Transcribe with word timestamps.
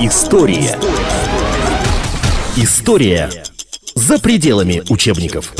История. 0.00 0.76
История 2.56 3.30
за 3.94 4.20
пределами 4.20 4.82
учебников. 4.90 5.54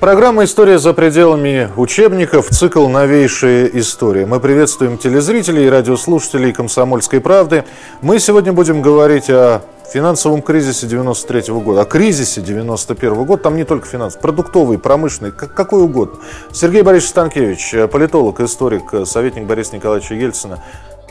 Программа 0.00 0.44
«История 0.44 0.78
за 0.78 0.94
пределами 0.94 1.70
учебников», 1.76 2.48
цикл 2.48 2.88
«Новейшая 2.88 3.66
история». 3.74 4.24
Мы 4.24 4.40
приветствуем 4.40 4.98
телезрителей 4.98 5.66
и 5.66 5.68
радиослушателей 5.68 6.52
«Комсомольской 6.52 7.20
правды». 7.20 7.64
Мы 8.00 8.18
сегодня 8.18 8.52
будем 8.52 8.82
говорить 8.82 9.28
о 9.28 9.62
финансовом 9.92 10.42
кризисе 10.42 10.86
93 10.86 11.52
-го 11.52 11.60
года, 11.60 11.82
о 11.82 11.84
кризисе 11.84 12.40
91 12.40 13.12
-го 13.12 13.24
года, 13.24 13.42
там 13.44 13.56
не 13.56 13.64
только 13.64 13.86
финанс, 13.86 14.16
продуктовый, 14.16 14.78
промышленный, 14.78 15.32
как, 15.32 15.54
какой 15.54 15.82
угодно. 15.82 16.18
Сергей 16.52 16.82
Борисович 16.82 17.10
Станкевич, 17.10 17.74
политолог, 17.90 18.40
историк, 18.40 19.06
советник 19.06 19.44
Бориса 19.46 19.76
Николаевича 19.76 20.14
Ельцина. 20.14 20.62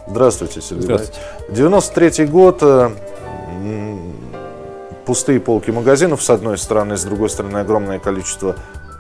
Здравствуйте, 0.08 0.62
Сергей 0.62 0.84
Здравствуйте. 0.84 1.20
93 1.50 2.26
год, 2.28 2.60
э, 2.62 2.90
пустые 5.06 5.40
полки 5.40 5.72
магазинов, 5.72 6.22
с 6.22 6.30
одной 6.30 6.58
стороны, 6.58 6.98
с 6.98 7.04
другой 7.04 7.30
стороны, 7.30 7.58
огромное 7.58 8.00
количество 8.00 8.56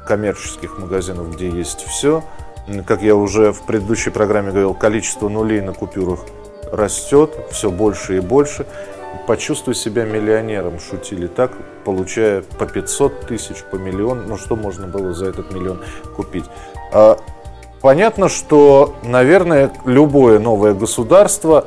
коммерческих 0.08 0.78
магазинов, 0.78 1.34
где 1.34 1.50
есть 1.50 1.84
все. 1.84 2.24
Как 2.88 3.02
я 3.02 3.16
уже 3.16 3.52
в 3.52 3.66
предыдущей 3.66 4.10
программе 4.10 4.50
говорил, 4.50 4.74
количество 4.74 5.30
нулей 5.30 5.62
на 5.62 5.74
купюрах 5.74 6.22
растет 6.72 7.36
все 7.52 7.70
больше 7.70 8.18
и 8.18 8.20
больше. 8.20 8.66
Почувствуй 9.28 9.76
себя 9.76 10.06
миллионером, 10.06 10.80
шутили 10.80 11.28
так, 11.28 11.52
получая 11.84 12.42
по 12.42 12.66
500 12.66 13.28
тысяч, 13.28 13.64
по 13.64 13.76
миллион. 13.76 14.28
Ну, 14.28 14.38
что 14.38 14.56
можно 14.56 14.88
было 14.88 15.14
за 15.14 15.28
этот 15.28 15.52
миллион 15.54 15.82
купить? 16.16 16.46
А 16.92 17.18
Понятно, 17.86 18.30
что, 18.30 18.96
наверное, 19.04 19.72
любое 19.86 20.40
новое 20.40 20.74
государство, 20.74 21.66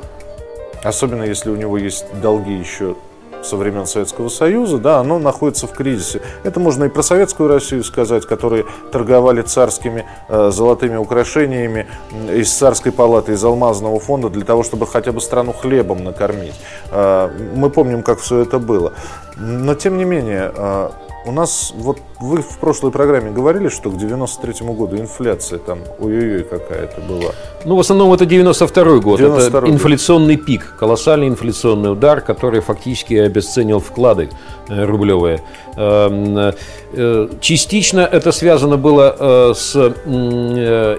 особенно 0.83 1.23
если 1.23 1.49
у 1.49 1.55
него 1.55 1.77
есть 1.77 2.07
долги 2.21 2.51
еще 2.51 2.97
со 3.41 3.55
времен 3.55 3.85
Советского 3.85 4.27
Союза, 4.27 4.79
да, 4.79 4.99
оно 4.99 5.17
находится 5.17 5.65
в 5.65 5.71
кризисе. 5.71 6.19
Это 6.43 6.59
можно 6.59 6.83
и 6.83 6.89
про 6.89 7.03
Советскую 7.03 7.47
Россию 7.47 7.85
сказать, 7.85 8.25
которые 8.25 8.65
торговали 8.91 9.43
царскими 9.43 10.05
э, 10.27 10.51
золотыми 10.51 10.97
украшениями 10.97 11.87
из 12.29 12.51
царской 12.51 12.91
палаты, 12.91 13.31
из 13.31 13.43
алмазного 13.45 14.01
фонда 14.01 14.29
для 14.29 14.43
того, 14.43 14.63
чтобы 14.63 14.87
хотя 14.87 15.13
бы 15.13 15.21
страну 15.21 15.53
хлебом 15.53 16.03
накормить. 16.03 16.59
Э, 16.91 17.29
мы 17.55 17.69
помним, 17.69 18.03
как 18.03 18.19
все 18.19 18.39
это 18.39 18.59
было. 18.59 18.91
Но 19.37 19.73
тем 19.73 19.97
не 19.97 20.03
менее, 20.03 20.51
э, 20.53 20.89
у 21.25 21.31
нас, 21.31 21.73
вот 21.75 21.99
вы 22.19 22.41
в 22.41 22.57
прошлой 22.59 22.91
программе 22.91 23.31
говорили, 23.31 23.69
что 23.69 23.89
к 23.89 23.97
93 23.97 24.65
году 24.67 24.97
инфляция 24.97 25.59
там, 25.59 25.79
ой-ой-ой, 25.99 26.43
какая-то 26.43 27.01
была. 27.01 27.31
Ну, 27.65 27.75
в 27.75 27.79
основном 27.79 28.13
это 28.13 28.25
92 28.25 28.99
год. 28.99 29.19
92 29.19 29.59
это 29.59 29.69
инфляционный 29.69 30.37
пик, 30.37 30.75
колоссальный 30.79 31.27
инфляционный 31.27 31.91
удар, 31.91 32.21
который 32.21 32.61
фактически 32.61 33.15
обесценил 33.15 33.79
вклады 33.79 34.29
э, 34.69 34.85
рублевые. 34.85 35.41
Эм, 35.75 36.53
э, 36.93 37.29
частично 37.41 38.01
это 38.01 38.31
связано 38.31 38.77
было 38.77 39.15
э, 39.19 39.53
с 39.55 39.75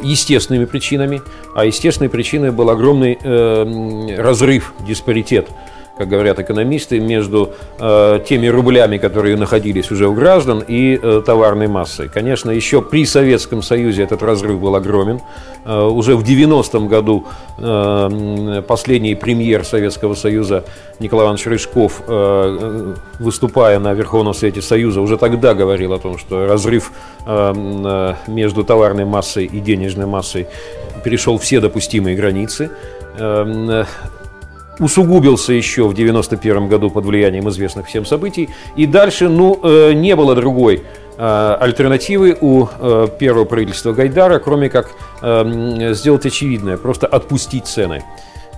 естественными 0.03 0.67
причинами, 0.67 1.23
а 1.55 1.65
естественной 1.65 2.11
причиной 2.11 2.51
был 2.51 2.71
огромный 2.71 3.19
разрыв, 4.17 4.75
диспаритет 4.87 5.48
как 6.01 6.09
говорят 6.09 6.39
экономисты, 6.39 6.98
между 6.98 7.53
э, 7.79 8.20
теми 8.27 8.47
рублями, 8.47 8.97
которые 8.97 9.37
находились 9.37 9.91
уже 9.91 10.09
у 10.09 10.15
граждан, 10.15 10.65
и 10.67 10.98
э, 11.03 11.23
товарной 11.27 11.69
массой. 11.69 12.09
Конечно, 12.09 12.51
еще 12.51 12.81
при 12.81 13.05
Советском 13.05 13.62
Союзе 13.62 14.05
этот 14.05 14.23
разрыв 14.23 14.59
был 14.59 14.75
огромен. 14.75 15.20
Э, 15.67 15.83
уже 15.83 16.17
в 16.17 16.23
90-м 16.25 16.89
году 16.89 17.27
э, 17.59 18.62
последний 18.67 19.15
премьер 19.15 19.62
Советского 19.62 20.15
Союза 20.15 20.65
Николай 21.01 21.27
Иванович 21.27 21.47
Рыжков, 21.47 22.01
э, 22.09 22.95
выступая 23.19 23.79
на 23.79 23.92
Верховном 23.92 24.33
Совете 24.33 24.62
Союза, 24.62 25.03
уже 25.03 25.19
тогда 25.19 25.53
говорил 25.53 25.92
о 25.92 25.98
том, 25.98 26.17
что 26.17 26.47
разрыв 26.47 26.92
э, 27.27 27.53
э 27.55 28.14
между 28.27 28.64
товарной 28.64 29.05
массой 29.05 29.45
и 29.45 29.61
денежной 29.61 30.07
массой 30.07 30.47
перешел 31.05 31.36
все 31.36 31.61
допустимые 31.61 32.17
границы. 32.17 32.70
Усугубился 34.80 35.52
еще 35.52 35.86
в 35.86 35.95
91 35.95 36.68
году 36.68 36.91
под 36.91 37.05
влиянием 37.05 37.48
известных 37.51 37.86
всем 37.86 38.07
событий. 38.07 38.48
И 38.77 38.86
дальше, 38.86 39.29
ну, 39.29 39.61
э, 39.63 39.92
не 39.92 40.17
было 40.17 40.35
другой 40.35 40.83
э, 41.18 41.57
альтернативы 41.61 42.36
у 42.41 42.67
э, 42.67 43.08
первого 43.18 43.45
правительства 43.45 43.92
Гайдара, 43.92 44.39
кроме 44.39 44.68
как 44.70 44.92
сделать 45.23 46.24
очевидное, 46.24 46.79
просто 46.79 47.07
отпустить 47.07 47.67
цены 47.67 48.02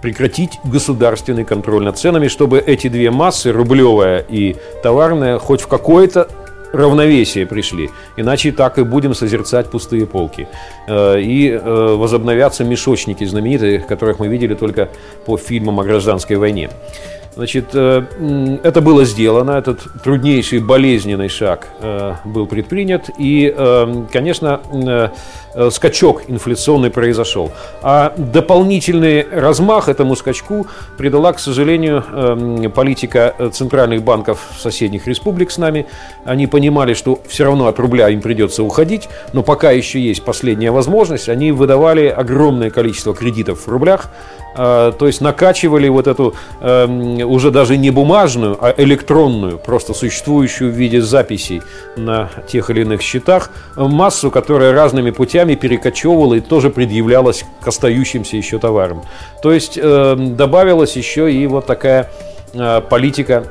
прекратить 0.00 0.58
государственный 0.64 1.44
контроль 1.44 1.84
над 1.84 1.98
ценами, 1.98 2.28
чтобы 2.28 2.58
эти 2.58 2.88
две 2.88 3.10
массы, 3.10 3.52
рублевая 3.52 4.18
и 4.28 4.56
товарная, 4.82 5.38
хоть 5.38 5.60
в 5.60 5.68
какое-то 5.68 6.28
равновесие 6.72 7.46
пришли. 7.46 7.90
Иначе 8.16 8.52
так 8.52 8.78
и 8.78 8.82
будем 8.82 9.14
созерцать 9.14 9.70
пустые 9.70 10.06
полки. 10.06 10.48
Э, 10.88 11.20
и 11.20 11.50
э, 11.50 11.58
возобновятся 11.96 12.64
мешочники 12.64 13.24
знаменитые, 13.24 13.80
которых 13.80 14.18
мы 14.18 14.28
видели 14.28 14.54
только 14.54 14.88
по 15.26 15.36
фильмам 15.36 15.80
о 15.80 15.84
гражданской 15.84 16.36
войне. 16.36 16.70
Значит, 17.34 17.66
э, 17.74 18.58
это 18.62 18.80
было 18.80 19.04
сделано, 19.04 19.52
этот 19.52 19.80
труднейший 20.04 20.60
болезненный 20.60 21.28
шаг 21.28 21.68
был 22.24 22.46
предпринят, 22.46 23.08
и, 23.18 23.54
конечно, 24.12 24.60
скачок 25.70 26.22
инфляционный 26.28 26.90
произошел. 26.90 27.52
А 27.82 28.14
дополнительный 28.16 29.26
размах 29.30 29.88
этому 29.88 30.16
скачку 30.16 30.66
придала, 30.96 31.32
к 31.32 31.38
сожалению, 31.38 32.70
политика 32.74 33.34
центральных 33.52 34.02
банков 34.02 34.40
соседних 34.58 35.06
республик 35.06 35.50
с 35.50 35.58
нами. 35.58 35.86
Они 36.24 36.46
понимали, 36.46 36.94
что 36.94 37.20
все 37.26 37.44
равно 37.44 37.66
от 37.66 37.78
рубля 37.78 38.08
им 38.08 38.20
придется 38.22 38.62
уходить, 38.62 39.08
но 39.32 39.42
пока 39.42 39.70
еще 39.70 40.00
есть 40.00 40.24
последняя 40.24 40.70
возможность, 40.70 41.28
они 41.28 41.52
выдавали 41.52 42.06
огромное 42.06 42.70
количество 42.70 43.14
кредитов 43.14 43.66
в 43.66 43.68
рублях, 43.68 44.08
то 44.54 44.94
есть 45.00 45.22
накачивали 45.22 45.88
вот 45.88 46.06
эту 46.06 46.34
уже 46.60 47.50
даже 47.50 47.76
не 47.78 47.90
бумажную, 47.90 48.56
а 48.60 48.74
электронную, 48.76 49.58
просто 49.58 49.94
существующую 49.94 50.70
в 50.70 50.74
виде 50.74 51.00
записей 51.00 51.62
на 51.96 52.30
тех 52.46 52.68
или 52.68 52.82
иных 52.82 53.00
счетах, 53.00 53.50
массу, 53.76 54.30
которая 54.30 54.72
разными 54.72 55.10
путями 55.10 55.41
перекочевывала 55.44 56.34
и 56.34 56.40
тоже 56.40 56.70
предъявлялась 56.70 57.44
к 57.60 57.68
остающимся 57.68 58.36
еще 58.36 58.58
товарам. 58.58 59.02
То 59.42 59.52
есть 59.52 59.78
э, 59.80 60.16
добавилась 60.16 60.96
еще 60.96 61.32
и 61.32 61.46
вот 61.46 61.66
такая 61.66 62.10
э, 62.54 62.80
политика, 62.88 63.44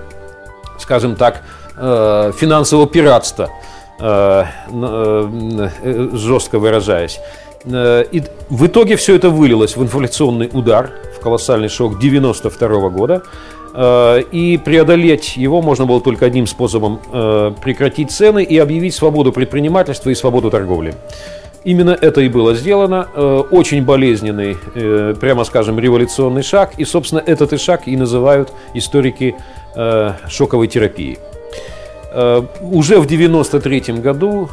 скажем 0.79 1.15
так, 1.15 1.43
э, 1.77 2.31
финансового 2.37 2.87
пиратства, 2.87 3.49
э, 3.99 4.43
э, 4.71 6.09
жестко 6.13 6.59
выражаясь. 6.59 7.19
Э, 7.65 8.03
и 8.11 8.23
в 8.49 8.65
итоге 8.65 8.95
все 8.95 9.15
это 9.15 9.29
вылилось 9.29 9.75
в 9.75 9.83
инфляционный 9.83 10.49
удар, 10.51 10.91
в 11.17 11.21
колоссальный 11.21 11.69
шок 11.69 11.99
92 11.99 12.89
года. 12.89 13.23
Э, 13.73 14.21
и 14.31 14.57
преодолеть 14.57 15.37
его 15.37 15.61
можно 15.61 15.85
было 15.85 16.01
только 16.01 16.25
одним 16.25 16.47
способом 16.47 16.99
э,– 17.11 17.53
прекратить 17.63 18.11
цены 18.11 18.43
и 18.43 18.57
объявить 18.57 18.93
свободу 18.93 19.31
предпринимательства 19.31 20.09
и 20.09 20.15
свободу 20.15 20.49
торговли. 20.49 20.95
Именно 21.63 21.91
это 21.91 22.21
и 22.21 22.29
было 22.29 22.55
сделано. 22.55 23.07
Э, 23.13 23.43
очень 23.51 23.83
болезненный, 23.83 24.57
прямо 25.15 25.43
скажем, 25.43 25.79
революционный 25.79 26.43
шаг. 26.43 26.73
И, 26.77 26.85
собственно, 26.85 27.23
этот 27.25 27.53
и 27.53 27.57
шаг 27.57 27.87
и 27.87 27.95
называют 27.95 28.51
историки 28.73 29.35
шоковой 30.27 30.67
терапией. 30.67 31.17
Уже 32.13 32.99
в 32.99 33.05
1993 33.05 34.01
году 34.01 34.49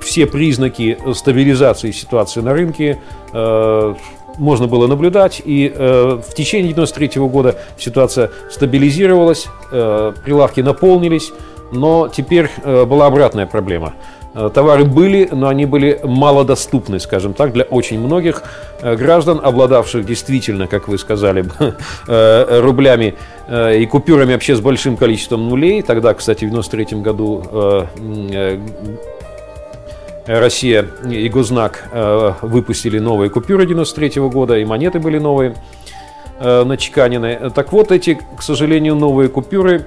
все 0.00 0.26
признаки 0.26 0.98
стабилизации 1.14 1.92
ситуации 1.92 2.40
на 2.40 2.52
рынке 2.52 2.98
можно 4.38 4.66
было 4.66 4.86
наблюдать. 4.86 5.42
И 5.44 5.72
э, 5.74 6.20
в 6.26 6.34
течение 6.34 6.72
93 6.72 7.20
года 7.22 7.56
ситуация 7.76 8.30
стабилизировалась, 8.50 9.48
э, 9.70 10.12
прилавки 10.24 10.60
наполнились, 10.60 11.32
но 11.72 12.08
теперь 12.08 12.50
э, 12.64 12.84
была 12.84 13.06
обратная 13.06 13.46
проблема. 13.46 13.94
Э, 14.38 14.50
товары 14.54 14.84
были, 14.84 15.28
но 15.32 15.48
они 15.48 15.66
были 15.66 15.98
малодоступны, 16.04 17.00
скажем 17.00 17.34
так, 17.34 17.52
для 17.52 17.64
очень 17.64 17.98
многих 17.98 18.44
э, 18.82 18.94
граждан, 18.94 19.40
обладавших 19.42 20.06
действительно, 20.06 20.68
как 20.68 20.86
вы 20.86 20.96
сказали, 20.98 21.44
э, 22.08 22.60
рублями 22.60 23.14
и 23.50 23.86
купюрами 23.86 24.34
вообще 24.34 24.54
с 24.54 24.60
большим 24.60 24.96
количеством 24.96 25.48
нулей. 25.48 25.82
Тогда, 25.82 26.12
кстати, 26.12 26.44
в 26.44 26.50
93 26.50 27.00
году 27.00 27.86
Россия 30.26 30.84
и 31.10 31.28
Гознак 31.30 31.88
выпустили 32.42 32.98
новые 32.98 33.30
купюры 33.30 33.64
93 33.64 34.20
-го 34.20 34.30
года, 34.30 34.58
и 34.58 34.66
монеты 34.66 34.98
были 34.98 35.18
новые 35.18 35.54
начеканены. 36.40 37.50
Так 37.54 37.72
вот, 37.72 37.90
эти, 37.90 38.18
к 38.36 38.42
сожалению, 38.42 38.96
новые 38.96 39.30
купюры, 39.30 39.86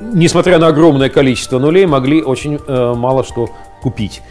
несмотря 0.00 0.58
на 0.58 0.68
огромное 0.68 1.08
количество 1.08 1.58
нулей, 1.58 1.86
могли 1.86 2.22
очень 2.22 2.58
мало 2.68 3.24
что 3.24 3.50
купить. 3.82 4.22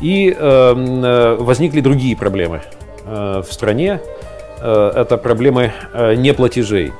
И 0.00 0.36
возникли 0.38 1.80
другие 1.80 2.16
проблемы. 2.16 2.62
в 3.04 3.46
стране– 3.50 4.00
это 4.60 5.16
проблемы 5.16 5.72
неплатежей. 6.16 6.92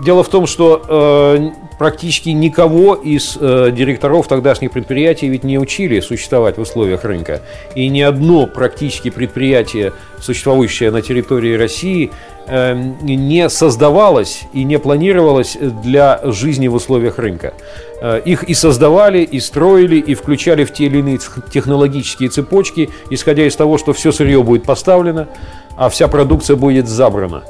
Дело 0.00 0.24
в 0.24 0.28
том, 0.28 0.46
что 0.46 1.52
практически 1.78 2.30
никого 2.30 2.94
из 2.94 3.36
э, 3.40 3.70
директоров 3.72 4.28
тогдашних 4.28 4.70
предприятий 4.70 5.28
ведь 5.28 5.44
не 5.44 5.58
учили 5.58 6.00
существовать 6.00 6.56
в 6.56 6.60
условиях 6.60 7.04
рынка. 7.04 7.42
И 7.74 7.88
ни 7.88 8.00
одно 8.00 8.46
практически 8.46 9.10
предприятие, 9.10 9.92
существующее 10.20 10.90
на 10.90 11.02
территории 11.02 11.56
России, 11.56 12.10
э, 12.46 12.74
не 13.02 13.48
создавалось 13.48 14.42
и 14.52 14.64
не 14.64 14.78
планировалось 14.78 15.56
для 15.60 16.20
жизни 16.24 16.68
в 16.68 16.74
условиях 16.74 17.18
рынка. 17.18 17.54
Э, 18.00 18.20
их 18.24 18.44
и 18.44 18.54
создавали, 18.54 19.18
и 19.18 19.40
строили, 19.40 19.96
и 19.96 20.14
включали 20.14 20.64
в 20.64 20.72
те 20.72 20.84
или 20.84 20.98
иные 20.98 21.18
технологические 21.52 22.28
цепочки, 22.28 22.90
исходя 23.10 23.46
из 23.46 23.56
того, 23.56 23.78
что 23.78 23.92
все 23.92 24.12
сырье 24.12 24.42
будет 24.42 24.64
поставлено, 24.64 25.28
а 25.76 25.88
вся 25.88 26.06
продукция 26.06 26.56
будет 26.56 26.88
забрана 26.88 27.42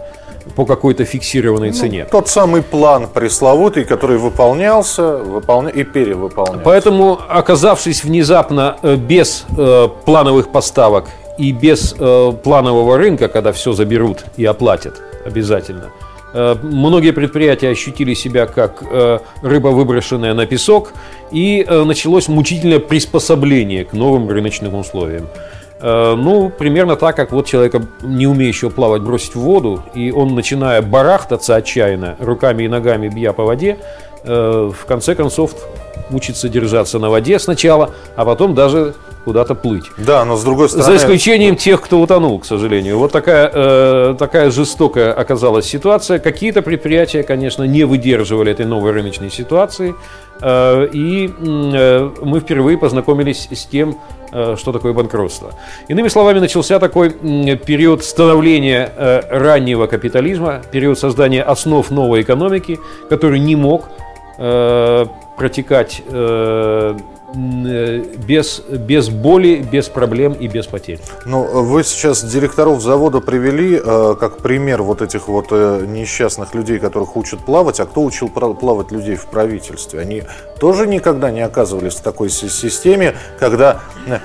по 0.56 0.64
какой-то 0.64 1.04
фиксированной 1.04 1.70
ну, 1.70 1.74
цене. 1.74 2.06
Тот 2.10 2.28
самый 2.28 2.62
план 2.62 3.08
пресловутый, 3.08 3.84
который 3.84 4.18
выполнялся 4.18 5.16
выполня... 5.18 5.70
и 5.70 5.84
перевыполнялся. 5.84 6.62
Поэтому, 6.64 7.18
оказавшись 7.28 8.04
внезапно 8.04 8.76
э, 8.82 8.96
без 8.96 9.46
э, 9.56 9.88
плановых 10.04 10.50
поставок 10.52 11.06
и 11.38 11.52
без 11.52 11.94
э, 11.98 12.32
планового 12.42 12.96
рынка, 12.96 13.28
когда 13.28 13.52
все 13.52 13.72
заберут 13.72 14.24
и 14.36 14.44
оплатят 14.44 15.02
обязательно, 15.24 15.90
э, 16.32 16.56
многие 16.62 17.12
предприятия 17.12 17.70
ощутили 17.70 18.14
себя 18.14 18.46
как 18.46 18.82
э, 18.88 19.18
рыба, 19.42 19.68
выброшенная 19.68 20.34
на 20.34 20.46
песок, 20.46 20.92
и 21.30 21.64
э, 21.66 21.84
началось 21.84 22.28
мучительное 22.28 22.78
приспособление 22.78 23.84
к 23.84 23.92
новым 23.92 24.28
рыночным 24.28 24.74
условиям. 24.74 25.26
Э, 25.86 26.14
ну, 26.16 26.48
примерно 26.48 26.96
так, 26.96 27.14
как 27.14 27.30
вот 27.30 27.46
человека, 27.46 27.82
не 28.00 28.26
умеющего 28.26 28.70
плавать, 28.70 29.02
бросить 29.02 29.34
в 29.34 29.40
воду, 29.40 29.82
и 29.92 30.10
он, 30.10 30.34
начиная 30.34 30.80
барахтаться 30.80 31.56
отчаянно, 31.56 32.16
руками 32.20 32.62
и 32.62 32.68
ногами 32.68 33.08
бья 33.08 33.34
по 33.34 33.44
воде, 33.44 33.76
э, 34.22 34.70
в 34.74 34.86
конце 34.86 35.14
концов 35.14 35.54
учится 36.10 36.48
держаться 36.48 36.98
на 36.98 37.10
воде 37.10 37.38
сначала, 37.38 37.90
а 38.16 38.24
потом 38.24 38.54
даже 38.54 38.94
куда-то 39.24 39.54
плыть. 39.54 39.84
Да, 39.96 40.24
но 40.24 40.36
с 40.36 40.44
другой 40.44 40.68
стороны... 40.68 40.86
За 40.86 40.96
исключением 40.96 41.56
тех, 41.56 41.80
кто 41.80 42.00
утонул, 42.00 42.38
к 42.40 42.44
сожалению. 42.44 42.98
Вот 42.98 43.10
такая, 43.10 43.50
э, 43.52 44.14
такая 44.18 44.50
жестокая 44.50 45.12
оказалась 45.12 45.66
ситуация. 45.66 46.18
Какие-то 46.18 46.60
предприятия, 46.60 47.22
конечно, 47.22 47.62
не 47.64 47.84
выдерживали 47.84 48.52
этой 48.52 48.66
новой 48.66 48.92
рыночной 48.92 49.30
ситуации. 49.30 49.94
Э, 50.40 50.86
и 50.92 51.30
э, 51.30 52.10
мы 52.22 52.40
впервые 52.40 52.76
познакомились 52.76 53.48
с 53.50 53.64
тем, 53.64 53.98
э, 54.32 54.56
что 54.58 54.72
такое 54.72 54.92
банкротство. 54.92 55.52
Иными 55.88 56.08
словами, 56.08 56.40
начался 56.40 56.78
такой 56.78 57.10
период 57.10 58.04
становления 58.04 58.92
раннего 59.30 59.86
капитализма, 59.86 60.60
период 60.70 60.98
создания 60.98 61.42
основ 61.42 61.90
новой 61.90 62.22
экономики, 62.22 62.78
который 63.08 63.38
не 63.38 63.56
мог 63.56 63.88
протекать 64.36 66.02
без, 67.34 68.62
без 68.68 69.08
боли, 69.08 69.66
без 69.70 69.88
проблем 69.88 70.32
и 70.32 70.48
без 70.48 70.66
потерь. 70.66 71.00
Ну, 71.24 71.62
вы 71.62 71.82
сейчас 71.84 72.22
директоров 72.22 72.80
завода 72.80 73.20
привели 73.20 73.80
э, 73.82 74.14
как 74.18 74.38
пример 74.38 74.82
вот 74.82 75.02
этих 75.02 75.28
вот 75.28 75.48
э, 75.50 75.84
несчастных 75.86 76.54
людей, 76.54 76.78
которых 76.78 77.16
учат 77.16 77.44
плавать. 77.44 77.80
А 77.80 77.86
кто 77.86 78.04
учил 78.04 78.28
плавать 78.28 78.92
людей 78.92 79.16
в 79.16 79.26
правительстве? 79.26 80.00
Они 80.00 80.22
тоже 80.58 80.86
никогда 80.86 81.30
не 81.30 81.40
оказывались 81.40 81.94
в 81.94 82.02
такой 82.02 82.30
системе, 82.30 83.14
когда 83.38 83.80
э, 84.06 84.18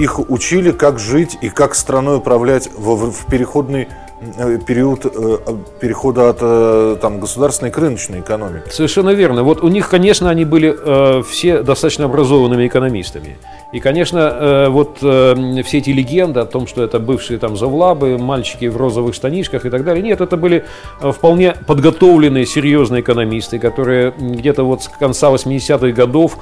их 0.00 0.18
учили, 0.30 0.72
как 0.72 0.98
жить 0.98 1.38
и 1.40 1.48
как 1.48 1.74
страной 1.74 2.16
управлять 2.16 2.68
в, 2.76 3.10
в 3.10 3.26
переходный 3.26 3.88
Э, 3.88 4.05
период 4.66 5.06
э, 5.06 5.38
перехода 5.80 6.30
от 6.30 6.38
э, 6.40 6.96
там, 7.00 7.20
государственной 7.20 7.70
к 7.70 7.78
рыночной 7.78 8.20
экономике. 8.20 8.70
Совершенно 8.70 9.10
верно. 9.10 9.42
Вот 9.42 9.62
у 9.62 9.68
них, 9.68 9.88
конечно, 9.88 10.30
они 10.30 10.44
были 10.44 10.74
э, 10.76 11.22
все 11.22 11.62
достаточно 11.62 12.04
образованными 12.06 12.66
экономистами. 12.66 13.36
И, 13.72 13.80
конечно, 13.80 14.18
э, 14.18 14.68
вот 14.68 14.98
э, 15.02 15.62
все 15.64 15.78
эти 15.78 15.90
легенды 15.90 16.40
о 16.40 16.44
том, 16.46 16.66
что 16.66 16.82
это 16.82 16.98
бывшие 16.98 17.38
там 17.38 17.56
завлабы, 17.56 18.18
мальчики 18.18 18.66
в 18.66 18.76
розовых 18.76 19.14
штанишках 19.14 19.66
и 19.66 19.70
так 19.70 19.84
далее. 19.84 20.02
Нет, 20.02 20.20
это 20.20 20.36
были 20.36 20.64
вполне 21.00 21.54
подготовленные, 21.66 22.46
серьезные 22.46 23.02
экономисты, 23.02 23.58
которые 23.58 24.12
где-то 24.18 24.64
вот 24.64 24.82
с 24.82 24.88
конца 24.88 25.30
80-х 25.30 25.88
годов 25.92 26.38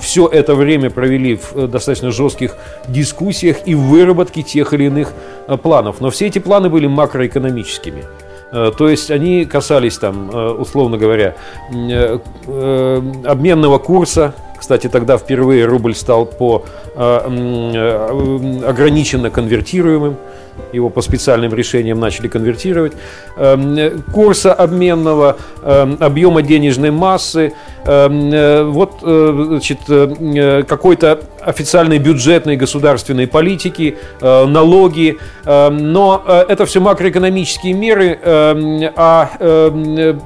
все 0.00 0.26
это 0.26 0.54
время 0.54 0.90
провели 0.90 1.36
в 1.36 1.68
достаточно 1.68 2.10
жестких 2.10 2.56
дискуссиях 2.88 3.58
и 3.66 3.74
выработке 3.74 4.42
тех 4.42 4.72
или 4.72 4.84
иных 4.84 5.12
планов. 5.62 6.00
Но 6.00 6.10
все 6.10 6.26
эти 6.26 6.38
планы 6.38 6.68
были 6.68 6.86
макроэкономическими. 7.16 8.04
Э, 8.52 8.70
то 8.76 8.88
есть 8.88 9.10
они 9.10 9.44
касались 9.44 9.98
там, 9.98 10.30
э, 10.30 10.50
условно 10.52 10.98
говоря, 10.98 11.34
э, 11.72 12.18
обменного 13.24 13.78
курса. 13.78 14.34
Кстати, 14.58 14.88
тогда 14.88 15.18
впервые 15.18 15.66
рубль 15.66 15.94
стал 15.94 16.26
по 16.26 16.64
ограниченно 16.96 19.30
конвертируемым 19.30 20.16
его 20.72 20.90
по 20.90 21.00
специальным 21.00 21.54
решениям 21.54 22.00
начали 22.00 22.28
конвертировать, 22.28 22.92
эм, 23.36 24.02
курса 24.12 24.52
обменного, 24.52 25.36
эм, 25.62 25.96
объема 26.00 26.42
денежной 26.42 26.90
массы, 26.90 27.52
эм, 27.84 28.32
э, 28.32 28.62
вот 28.64 28.94
э, 29.02 29.44
значит, 29.48 29.78
э, 29.88 30.62
какой-то 30.66 31.20
официальной 31.40 31.98
бюджетной 31.98 32.56
государственной 32.56 33.28
политики, 33.28 33.96
налоги, 34.20 35.18
но 35.44 36.24
это 36.26 36.66
все 36.66 36.80
макроэкономические 36.80 37.72
меры, 37.72 38.18
а 38.24 39.30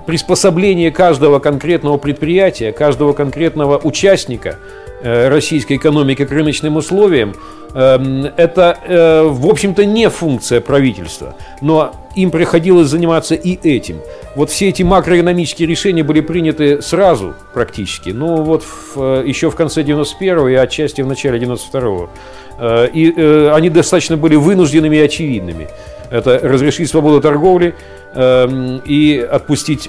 приспособление 0.06 0.90
каждого 0.90 1.38
конкретного 1.38 1.98
предприятия, 1.98 2.72
каждого 2.72 3.12
конкретного 3.12 3.78
участника 3.82 4.56
российской 5.02 5.76
экономики 5.76 6.24
к 6.24 6.30
рыночным 6.30 6.76
условиям– 6.76 7.34
Эм, 7.72 8.26
это, 8.36 8.78
э, 8.84 9.22
в 9.22 9.46
общем-то, 9.46 9.84
не 9.84 10.08
функция 10.10 10.60
правительства, 10.60 11.36
но 11.60 11.94
им 12.16 12.32
приходилось 12.32 12.88
заниматься 12.88 13.36
и 13.36 13.56
этим. 13.62 14.00
Вот 14.34 14.50
все 14.50 14.70
эти 14.70 14.82
макроэкономические 14.82 15.68
решения 15.68 16.02
были 16.02 16.20
приняты 16.20 16.82
сразу 16.82 17.34
практически, 17.54 18.10
ну 18.10 18.42
вот 18.42 18.64
в, 18.64 19.22
еще 19.24 19.50
в 19.50 19.54
конце 19.54 19.82
91-го 19.82 20.48
и 20.48 20.54
отчасти 20.54 21.02
в 21.02 21.06
начале 21.06 21.38
92-го. 21.38 22.10
Э, 22.58 22.88
и 22.92 23.12
э, 23.16 23.52
они 23.54 23.70
достаточно 23.70 24.16
были 24.16 24.34
вынужденными 24.34 24.96
и 24.96 25.00
очевидными. 25.00 25.68
Это 26.10 26.40
разрешить 26.42 26.90
свободу 26.90 27.20
торговли 27.20 27.76
эм, 28.14 28.82
и 28.84 29.16
отпустить 29.16 29.88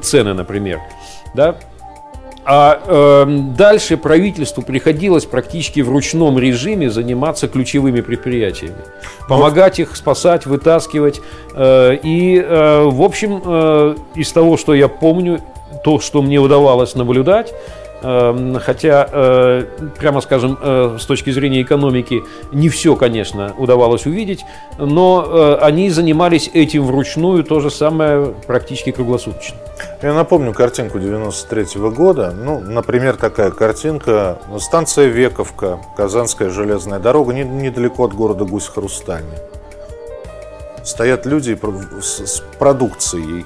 цены, 0.00 0.32
например. 0.32 0.80
Да? 1.34 1.56
А 2.50 2.80
э, 2.82 3.26
дальше 3.58 3.98
правительству 3.98 4.62
приходилось 4.62 5.26
практически 5.26 5.80
в 5.80 5.90
ручном 5.90 6.38
режиме 6.38 6.88
заниматься 6.88 7.46
ключевыми 7.46 8.00
предприятиями. 8.00 8.78
Помогать 9.28 9.78
их 9.80 9.94
спасать, 9.94 10.46
вытаскивать. 10.46 11.20
Э, 11.54 11.94
и, 12.02 12.38
э, 12.38 12.84
в 12.84 13.02
общем, 13.02 13.42
э, 13.44 13.96
из 14.14 14.32
того, 14.32 14.56
что 14.56 14.72
я 14.72 14.88
помню, 14.88 15.40
то, 15.84 16.00
что 16.00 16.22
мне 16.22 16.38
удавалось 16.38 16.94
наблюдать, 16.94 17.52
хотя, 18.00 19.08
э, 19.10 19.64
прямо 19.98 20.20
скажем, 20.20 20.58
э, 20.60 20.96
с 21.00 21.04
точки 21.04 21.30
зрения 21.30 21.62
экономики 21.62 22.22
не 22.52 22.68
все, 22.68 22.94
конечно, 22.94 23.54
удавалось 23.58 24.06
увидеть, 24.06 24.44
но 24.78 25.24
э, 25.26 25.58
они 25.62 25.90
занимались 25.90 26.48
этим 26.52 26.84
вручную, 26.84 27.42
то 27.42 27.60
же 27.60 27.70
самое 27.70 28.34
практически 28.46 28.92
круглосуточно. 28.92 29.56
Я 30.02 30.14
напомню 30.14 30.52
картинку 30.52 30.98
93 31.00 31.78
-го 31.78 31.90
года. 31.90 32.30
Ну, 32.30 32.60
например, 32.60 33.16
такая 33.16 33.50
картинка. 33.50 34.38
Станция 34.58 35.06
Вековка, 35.06 35.80
Казанская 35.96 36.50
железная 36.50 37.00
дорога, 37.00 37.32
недалеко 37.32 38.04
от 38.04 38.14
города 38.14 38.44
Гусь-Хрустальный. 38.44 39.38
Стоят 40.84 41.26
люди 41.26 41.58
с 42.00 42.42
продукцией 42.58 43.44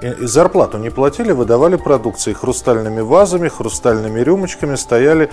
и 0.00 0.26
зарплату 0.26 0.78
не 0.78 0.90
платили, 0.90 1.32
выдавали 1.32 1.76
продукции 1.76 2.32
хрустальными 2.32 3.00
вазами, 3.00 3.48
хрустальными 3.48 4.20
рюмочками, 4.20 4.76
стояли, 4.76 5.30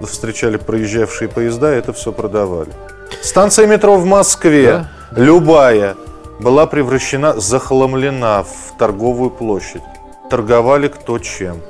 встречали 0.00 0.56
проезжавшие 0.56 1.28
поезда, 1.28 1.68
это 1.68 1.92
все 1.92 2.12
продавали. 2.12 2.72
Станция 3.22 3.66
метро 3.66 3.96
в 3.96 4.04
Москве, 4.04 4.88
да? 5.10 5.22
любая, 5.22 5.96
была 6.40 6.66
превращена, 6.66 7.38
захламлена 7.38 8.42
в 8.42 8.76
торговую 8.78 9.30
площадь. 9.30 9.82
Торговали 10.30 10.88
кто 10.88 11.18
чем. 11.18 11.62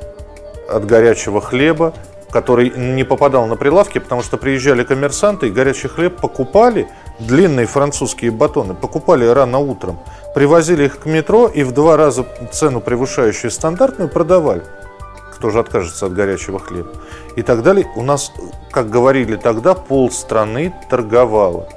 От 0.68 0.86
горячего 0.86 1.40
хлеба, 1.40 1.92
который 2.36 2.70
не 2.76 3.02
попадал 3.02 3.46
на 3.46 3.56
прилавки, 3.56 3.98
потому 3.98 4.22
что 4.22 4.36
приезжали 4.36 4.84
коммерсанты 4.84 5.46
и 5.46 5.50
горячий 5.50 5.88
хлеб 5.88 6.20
покупали, 6.20 6.86
длинные 7.18 7.64
французские 7.64 8.30
батоны, 8.30 8.74
покупали 8.74 9.24
рано 9.24 9.58
утром 9.58 9.98
привозили 10.34 10.84
их 10.84 10.98
к 10.98 11.06
метро 11.06 11.48
и 11.48 11.62
в 11.62 11.72
два 11.72 11.96
раза 11.96 12.26
цену, 12.52 12.82
превышающую 12.82 13.50
стандартную, 13.50 14.10
продавали. 14.10 14.64
кто 15.34 15.48
же 15.48 15.60
откажется 15.60 16.04
от 16.04 16.12
горячего 16.12 16.58
хлеба? 16.58 16.90
И 17.36 17.42
так 17.42 17.62
далее. 17.62 17.86
У 17.96 18.02
нас, 18.02 18.30
как 18.70 18.90
говорили 18.90 19.36
тогда, 19.36 19.72
пол 19.72 20.10
страны 20.10 20.74
торговало. 20.90 21.70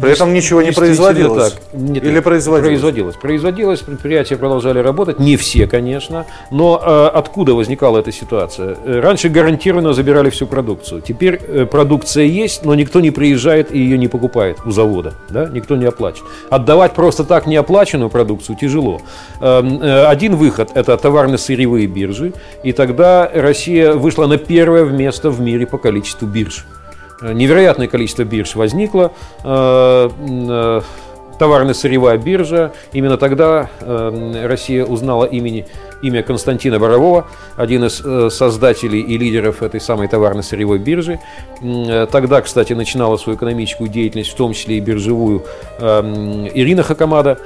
При 0.00 0.12
этом 0.12 0.34
ничего 0.34 0.62
не 0.62 0.72
производилось. 0.72 1.52
Так. 1.52 1.62
Нет, 1.72 2.04
Или 2.04 2.20
производилось? 2.20 2.68
Производилось. 2.68 3.16
Производилось, 3.16 3.80
предприятия 3.80 4.36
продолжали 4.36 4.78
работать. 4.78 5.18
Не 5.18 5.36
все, 5.36 5.66
конечно. 5.66 6.26
Но 6.50 6.80
э, 6.84 7.06
откуда 7.18 7.54
возникала 7.54 7.98
эта 7.98 8.12
ситуация? 8.12 8.76
Э, 8.84 9.00
раньше 9.00 9.28
гарантированно 9.28 9.92
забирали 9.92 10.30
всю 10.30 10.46
продукцию. 10.46 11.00
Теперь 11.00 11.40
э, 11.46 11.66
продукция 11.66 12.24
есть, 12.24 12.64
но 12.64 12.74
никто 12.74 13.00
не 13.00 13.10
приезжает 13.10 13.72
и 13.72 13.78
ее 13.78 13.98
не 13.98 14.08
покупает 14.08 14.58
у 14.64 14.70
завода. 14.70 15.14
Да? 15.30 15.48
Никто 15.52 15.76
не 15.76 15.86
оплачивает. 15.86 16.30
Отдавать 16.50 16.92
просто 16.92 17.24
так 17.24 17.46
неоплаченную 17.46 18.10
продукцию 18.10 18.56
тяжело. 18.60 19.00
Э, 19.40 19.62
э, 19.62 20.06
один 20.06 20.36
выход– 20.36 20.70
это 20.74 20.96
товарно-сырьевые 20.96 21.86
биржи. 21.86 22.32
И 22.62 22.72
тогда 22.72 23.30
Россия 23.32 23.94
вышла 23.94 24.26
на 24.26 24.36
первое 24.36 24.84
место 24.84 25.30
в 25.30 25.40
мире 25.40 25.66
по 25.66 25.78
количеству 25.78 26.26
бирж. 26.26 26.64
Э, 27.20 27.32
невероятное 27.32 27.88
количество 27.88 28.24
бирж 28.24 28.54
возникло. 28.54 29.12
Э, 29.44 30.10
э, 30.10 30.80
товарно-сырьевая 31.38 32.16
биржа. 32.16 32.72
Именно 32.94 33.18
тогда 33.18 33.68
Россия 33.82 34.86
узнала 34.86 35.26
имени, 35.26 35.66
имя 36.00 36.22
Константина 36.22 36.78
Борового, 36.78 37.26
один 37.56 37.84
из 37.84 38.02
создателей 38.34 39.02
и 39.02 39.18
лидеров 39.18 39.62
этой 39.62 39.78
самой 39.78 40.08
товарно-сырьевой 40.08 40.78
биржи. 40.78 41.20
Тогда, 42.10 42.40
кстати, 42.40 42.72
начинала 42.72 43.18
свою 43.18 43.36
экономическую 43.36 43.90
деятельность, 43.90 44.30
в 44.30 44.34
том 44.34 44.54
числе 44.54 44.78
и 44.78 44.80
биржевую, 44.80 45.44
Ирина 45.78 46.82
Хакамада. 46.82 47.38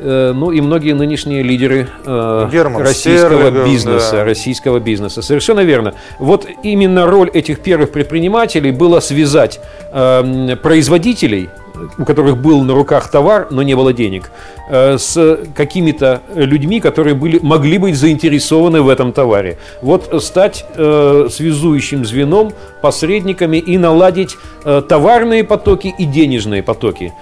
Э, 0.00 0.32
ну 0.34 0.50
и 0.50 0.60
многие 0.60 0.92
нынешние 0.92 1.42
лидеры 1.42 1.88
э, 2.04 2.48
Герман 2.52 2.82
российского 2.82 3.40
Стерлигов, 3.40 3.66
бизнеса, 3.68 4.12
да. 4.12 4.24
российского 4.24 4.78
бизнеса. 4.78 5.22
Совершенно 5.22 5.60
верно. 5.60 5.94
Вот 6.18 6.46
именно 6.62 7.06
роль 7.06 7.30
этих 7.30 7.60
первых 7.60 7.90
предпринимателей 7.90 8.70
была 8.70 9.00
связать 9.00 9.60
э, 9.92 10.56
производителей 10.62 11.48
у 11.96 12.04
которых 12.04 12.38
был 12.38 12.62
на 12.62 12.74
руках 12.74 13.08
товар, 13.08 13.46
но 13.50 13.62
не 13.62 13.76
было 13.76 13.92
денег, 13.92 14.32
с 14.68 15.38
какими-то 15.54 16.22
людьми, 16.34 16.80
которые 16.80 17.14
были, 17.14 17.38
могли 17.40 17.78
быть 17.78 17.96
заинтересованы 17.96 18.82
в 18.82 18.88
этом 18.88 19.12
товаре. 19.12 19.58
Вот 19.80 20.12
стать 20.20 20.64
э, 20.74 21.28
связующим 21.30 22.04
звеном, 22.04 22.52
посредниками 22.80 23.58
и 23.58 23.78
наладить 23.78 24.36
э, 24.64 24.82
товарные 24.88 25.44
потоки 25.44 25.94
и 25.96 26.04
денежные 26.04 26.64
потоки 26.64 27.12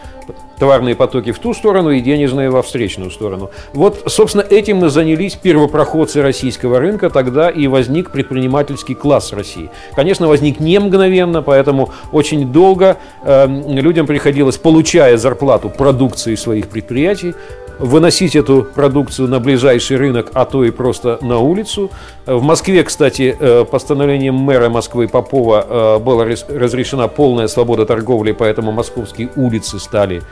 товарные 0.59 0.95
потоки 0.95 1.33
в 1.33 1.39
ту 1.39 1.55
сторону 1.55 1.91
и 1.91 2.01
денежные 2.01 2.51
во 2.51 2.63
встречную 2.63 3.11
сторону. 3.11 3.51
Вот, 3.73 4.03
собственно, 4.07 4.43
этим 4.43 4.79
мы 4.79 4.89
занялись 4.89 5.35
первопроходцы 5.35 6.23
российского 6.23 6.79
рынка, 6.79 7.11
тогда 7.11 7.51
и 7.51 7.67
возник 7.67 8.11
предпринимательский 8.11 8.95
класс 8.95 9.33
России. 9.33 9.71
Конечно, 9.95 10.29
возник 10.29 10.61
не 10.61 10.79
мгновенно, 10.79 11.43
поэтому 11.43 11.91
очень 12.13 12.53
долго 12.53 12.97
э, 13.23 13.47
людям 13.47 14.07
приходилось, 14.07 14.57
получая 14.57 15.17
зарплату 15.17 15.69
продукции 15.69 16.35
своих 16.35 16.69
предприятий, 16.69 17.35
выносить 17.78 18.37
эту 18.37 18.64
продукцию 18.64 19.28
на 19.28 19.40
ближайший 19.40 19.97
рынок, 19.97 20.30
а 20.35 20.45
то 20.45 20.64
и 20.64 20.71
просто 20.71 21.18
на 21.21 21.38
улицу. 21.38 21.90
В 22.26 22.42
Москве, 22.42 22.83
кстати, 22.83 23.37
э, 23.38 23.64
постановлением 23.64 24.35
мэра 24.35 24.68
Москвы 24.68 25.09
Попова 25.09 25.66
э, 25.68 25.99
была 25.99 26.25
разрешена 26.25 27.09
полная 27.09 27.49
свобода 27.49 27.87
торговли, 27.87 28.33
поэтому 28.33 28.73
московские 28.73 29.30
улицы 29.37 29.78
стали 29.78 30.23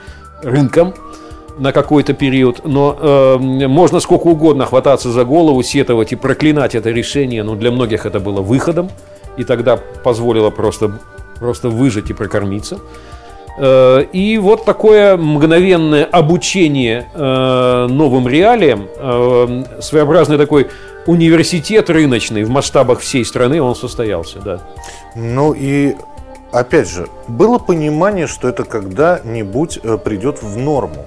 рынком 0.43 0.93
на 1.57 1.71
какой-то 1.71 2.13
период, 2.13 2.65
но 2.65 2.97
э, 2.99 3.37
можно 3.67 3.99
сколько 3.99 4.27
угодно 4.27 4.65
хвататься 4.65 5.11
за 5.11 5.23
голову, 5.23 5.63
сетовать 5.63 6.11
и 6.11 6.15
проклинать 6.15 6.75
это 6.75 6.89
решение, 6.89 7.43
но 7.43 7.55
для 7.55 7.71
многих 7.71 8.05
это 8.05 8.19
было 8.19 8.41
выходом, 8.41 8.89
и 9.37 9.43
тогда 9.43 9.77
позволило 9.77 10.49
просто, 10.49 10.99
просто 11.39 11.69
выжить 11.69 12.09
и 12.09 12.13
прокормиться. 12.13 12.79
Э, 13.57 14.03
и 14.11 14.37
вот 14.37 14.65
такое 14.65 15.15
мгновенное 15.17 16.03
обучение 16.05 17.07
э, 17.13 17.87
новым 17.89 18.27
реалиям, 18.27 18.87
э, 18.97 19.63
своеобразный 19.81 20.37
такой 20.37 20.67
университет 21.07 21.89
рыночный 21.89 22.43
в 22.43 22.49
масштабах 22.49 22.99
всей 22.99 23.23
страны, 23.23 23.61
он 23.61 23.75
состоялся, 23.75 24.39
да. 24.39 24.59
Ну 25.15 25.53
и 25.53 25.95
опять 26.51 26.89
же, 26.89 27.07
было 27.27 27.57
понимание, 27.57 28.27
что 28.27 28.49
это 28.49 28.65
когда-нибудь 28.65 29.79
придет 30.03 30.41
в 30.41 30.57
норму. 30.57 31.05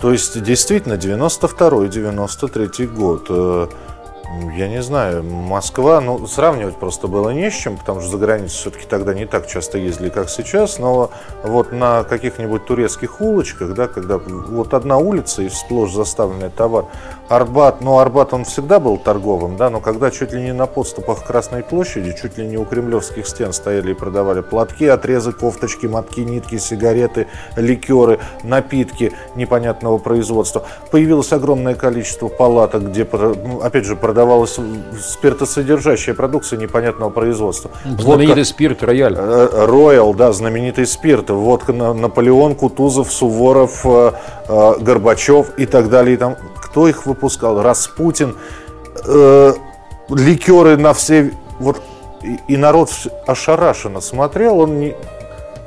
То 0.00 0.12
есть, 0.12 0.40
действительно, 0.42 0.94
92-93 0.94 2.86
год 2.86 3.70
я 4.56 4.68
не 4.68 4.82
знаю, 4.82 5.22
Москва, 5.22 6.00
ну, 6.00 6.26
сравнивать 6.26 6.76
просто 6.76 7.08
было 7.08 7.30
не 7.30 7.50
с 7.50 7.54
чем, 7.54 7.76
потому 7.76 8.00
что 8.00 8.10
за 8.10 8.18
границу 8.18 8.56
все-таки 8.56 8.86
тогда 8.86 9.14
не 9.14 9.26
так 9.26 9.46
часто 9.46 9.78
ездили, 9.78 10.08
как 10.08 10.28
сейчас, 10.28 10.78
но 10.78 11.10
вот 11.42 11.72
на 11.72 12.04
каких-нибудь 12.04 12.64
турецких 12.64 13.20
улочках, 13.20 13.74
да, 13.74 13.86
когда 13.88 14.18
вот 14.18 14.74
одна 14.74 14.98
улица 14.98 15.42
и 15.42 15.48
сплошь 15.48 15.92
заставленный 15.92 16.50
товар, 16.50 16.86
Арбат, 17.28 17.80
ну, 17.80 17.98
Арбат, 17.98 18.34
он 18.34 18.44
всегда 18.44 18.78
был 18.78 18.98
торговым, 18.98 19.56
да, 19.56 19.70
но 19.70 19.80
когда 19.80 20.10
чуть 20.10 20.32
ли 20.32 20.42
не 20.42 20.52
на 20.52 20.66
подступах 20.66 21.24
Красной 21.24 21.62
площади, 21.62 22.14
чуть 22.20 22.36
ли 22.36 22.46
не 22.46 22.58
у 22.58 22.64
кремлевских 22.66 23.26
стен 23.26 23.52
стояли 23.52 23.92
и 23.92 23.94
продавали 23.94 24.42
платки, 24.42 24.86
отрезы, 24.86 25.32
кофточки, 25.32 25.86
мотки, 25.86 26.20
нитки, 26.20 26.58
сигареты, 26.58 27.26
ликеры, 27.56 28.20
напитки 28.42 29.12
непонятного 29.36 29.98
производства, 29.98 30.64
появилось 30.90 31.32
огромное 31.32 31.74
количество 31.74 32.28
палаток, 32.28 32.90
где, 32.90 33.06
ну, 33.10 33.60
опять 33.62 33.86
же, 33.86 33.96
продавалась 34.14 34.56
спиртосодержащая 35.00 36.14
продукция 36.14 36.56
непонятного 36.56 37.10
производства. 37.10 37.72
Знаменитый 37.84 38.26
Водка, 38.26 38.44
спирт 38.44 38.82
«Рояль». 38.84 39.16
Э, 39.18 39.66
«Роял», 39.66 40.14
да, 40.14 40.32
знаменитый 40.32 40.86
спирт. 40.86 41.30
Водка 41.30 41.72
Наполеон, 41.72 42.54
Кутузов, 42.54 43.12
Суворов, 43.12 43.84
э, 43.84 44.12
э, 44.48 44.74
Горбачев 44.78 45.58
и 45.58 45.66
так 45.66 45.90
далее. 45.90 46.14
И 46.14 46.16
там 46.16 46.36
кто 46.62 46.86
их 46.86 47.06
выпускал? 47.06 47.60
Распутин, 47.60 48.36
э, 49.04 49.52
ликеры 50.08 50.76
на 50.76 50.92
все... 50.94 51.32
Вот, 51.58 51.82
и, 52.22 52.38
и 52.46 52.56
народ 52.56 52.90
ошарашенно 53.26 54.00
смотрел, 54.00 54.60
он 54.60 54.78
не... 54.78 54.94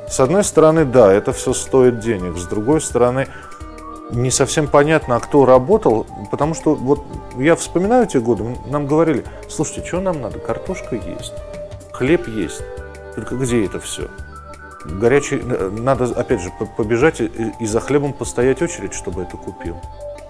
С 0.08 0.20
одной 0.20 0.42
стороны, 0.42 0.86
да, 0.86 1.12
это 1.12 1.34
все 1.34 1.52
стоит 1.52 2.00
денег, 2.00 2.38
с 2.38 2.46
другой 2.46 2.80
стороны, 2.80 3.28
не 4.10 4.30
совсем 4.30 4.68
понятно, 4.68 5.16
а 5.16 5.20
кто 5.20 5.44
работал, 5.44 6.06
потому 6.30 6.54
что 6.54 6.74
вот 6.74 7.04
я 7.36 7.56
вспоминаю 7.56 8.06
те 8.06 8.20
годы, 8.20 8.44
нам 8.66 8.86
говорили, 8.86 9.24
слушайте, 9.48 9.86
что 9.86 10.00
нам 10.00 10.20
надо, 10.20 10.38
картошка 10.38 10.96
есть, 10.96 11.34
хлеб 11.92 12.26
есть, 12.28 12.62
только 13.14 13.36
где 13.36 13.64
это 13.64 13.80
все? 13.80 14.08
Горячий, 14.84 15.40
э, 15.42 15.70
надо, 15.70 16.04
опять 16.04 16.40
же, 16.40 16.50
побежать 16.76 17.20
и, 17.20 17.66
за 17.66 17.80
хлебом 17.80 18.12
постоять 18.12 18.62
очередь, 18.62 18.94
чтобы 18.94 19.22
это 19.22 19.36
купил 19.36 19.76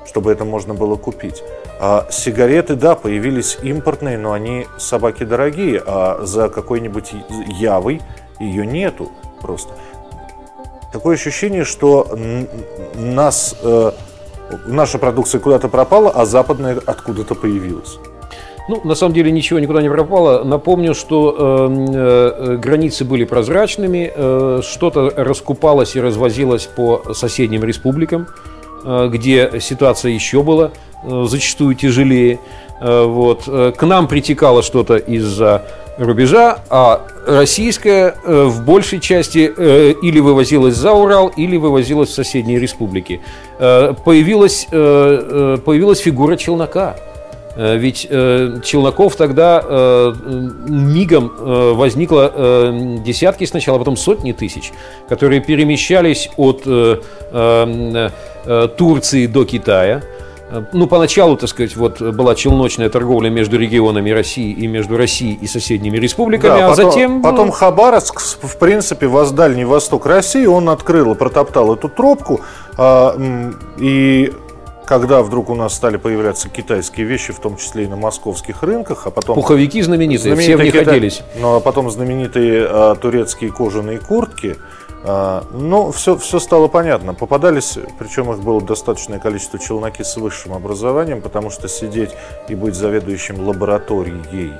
чтобы 0.08 0.32
это 0.32 0.44
можно 0.44 0.74
было 0.74 0.96
купить. 0.96 1.42
А 1.78 2.06
сигареты, 2.10 2.74
да, 2.74 2.94
появились 2.94 3.58
импортные, 3.62 4.16
но 4.16 4.32
они 4.32 4.66
собаки 4.78 5.24
дорогие, 5.24 5.82
а 5.86 6.24
за 6.24 6.48
какой-нибудь 6.48 7.12
явой 7.46 8.00
ее 8.40 8.66
нету 8.66 9.12
просто. 9.40 9.74
Такое 10.92 11.16
ощущение, 11.16 11.64
что 11.64 12.08
нас, 12.94 13.56
э, 13.62 13.92
наша 14.66 14.98
продукция 14.98 15.40
куда-то 15.40 15.68
пропала, 15.68 16.10
а 16.10 16.24
западная 16.24 16.78
откуда-то 16.84 17.34
появилась. 17.34 17.98
Ну, 18.68 18.80
на 18.84 18.94
самом 18.94 19.14
деле 19.14 19.30
ничего 19.30 19.58
никуда 19.58 19.80
не 19.80 19.88
пропало. 19.88 20.44
Напомню, 20.44 20.94
что 20.94 21.34
э, 21.38 21.86
э, 21.94 22.56
границы 22.56 23.04
были 23.04 23.24
прозрачными, 23.24 24.12
э, 24.14 24.60
что-то 24.62 25.12
раскупалось 25.16 25.96
и 25.96 26.00
развозилось 26.00 26.66
по 26.66 27.14
соседним 27.14 27.64
республикам. 27.64 28.26
Э, 28.84 29.08
где 29.10 29.60
ситуация 29.60 30.12
еще 30.12 30.42
была 30.42 30.70
э, 31.04 31.24
зачастую 31.28 31.74
тяжелее. 31.74 32.38
Э, 32.80 33.04
вот. 33.04 33.44
К 33.44 33.82
нам 33.82 34.06
притекало 34.08 34.62
что-то 34.62 34.96
из-за 34.96 35.64
рубежа, 35.98 36.58
а 36.70 37.06
российское 37.26 38.14
в 38.24 38.64
большей 38.64 39.00
части 39.00 39.38
или 39.38 40.20
вывозилось 40.20 40.74
за 40.74 40.92
Урал, 40.92 41.28
или 41.28 41.56
вывозилось 41.56 42.10
в 42.10 42.14
соседние 42.14 42.58
республики. 42.58 43.20
Появилась, 43.58 44.66
появилась 44.70 45.98
фигура 45.98 46.36
челнока. 46.36 46.96
Ведь 47.56 48.02
челноков 48.02 49.16
тогда 49.16 50.12
мигом 50.68 51.32
возникло 51.74 52.72
десятки 53.04 53.44
сначала, 53.44 53.76
а 53.76 53.78
потом 53.80 53.96
сотни 53.96 54.32
тысяч, 54.32 54.72
которые 55.08 55.40
перемещались 55.40 56.30
от 56.36 56.64
Э, 58.48 58.68
Турции 58.78 59.26
до 59.26 59.44
Китая. 59.44 60.00
Э, 60.50 60.62
ну, 60.72 60.86
поначалу, 60.86 61.36
так 61.36 61.48
сказать, 61.48 61.76
вот 61.76 62.00
была 62.00 62.34
челночная 62.34 62.88
торговля 62.88 63.28
между 63.28 63.58
регионами 63.58 64.10
России 64.10 64.52
и 64.52 64.66
между 64.66 64.96
Россией 64.96 65.34
и 65.34 65.46
соседними 65.46 65.98
республиками, 65.98 66.58
да, 66.58 66.66
а 66.66 66.70
потом, 66.70 66.90
затем... 66.90 67.22
Потом 67.22 67.50
Хабаровск, 67.50 68.20
в 68.20 68.58
принципе, 68.58 69.06
воз 69.06 69.30
Дальний 69.30 69.64
Восток 69.64 70.06
России, 70.06 70.46
он 70.46 70.68
открыл 70.70 71.12
и 71.12 71.14
протоптал 71.14 71.74
эту 71.74 71.88
тропку, 71.88 72.40
а, 72.76 73.14
и 73.78 74.32
когда 74.86 75.22
вдруг 75.22 75.50
у 75.50 75.54
нас 75.54 75.74
стали 75.74 75.98
появляться 75.98 76.48
китайские 76.48 77.04
вещи, 77.04 77.34
в 77.34 77.40
том 77.40 77.58
числе 77.58 77.84
и 77.84 77.86
на 77.86 77.96
московских 77.96 78.62
рынках, 78.62 79.06
а 79.06 79.10
потом... 79.10 79.34
Пуховики 79.34 79.82
знаменитые, 79.82 80.34
знаменитые 80.34 80.56
все 80.56 80.56
в 80.56 80.64
них 80.64 80.72
китай... 80.72 80.94
оделись. 80.94 81.22
Ну, 81.38 81.56
а 81.56 81.60
потом 81.60 81.90
знаменитые 81.90 82.66
а, 82.66 82.94
турецкие 82.94 83.52
кожаные 83.52 83.98
куртки. 83.98 84.56
А, 85.04 85.44
ну, 85.52 85.92
все, 85.92 86.16
все 86.16 86.38
стало 86.38 86.68
понятно. 86.68 87.14
Попадались, 87.14 87.78
причем 87.98 88.32
их 88.32 88.40
было 88.40 88.60
достаточное 88.60 89.18
количество 89.18 89.58
челноки 89.58 90.02
с 90.02 90.16
высшим 90.16 90.54
образованием, 90.54 91.22
потому 91.22 91.50
что 91.50 91.68
сидеть 91.68 92.10
и 92.48 92.54
быть 92.54 92.74
заведующим 92.74 93.46
лабораторией 93.46 94.54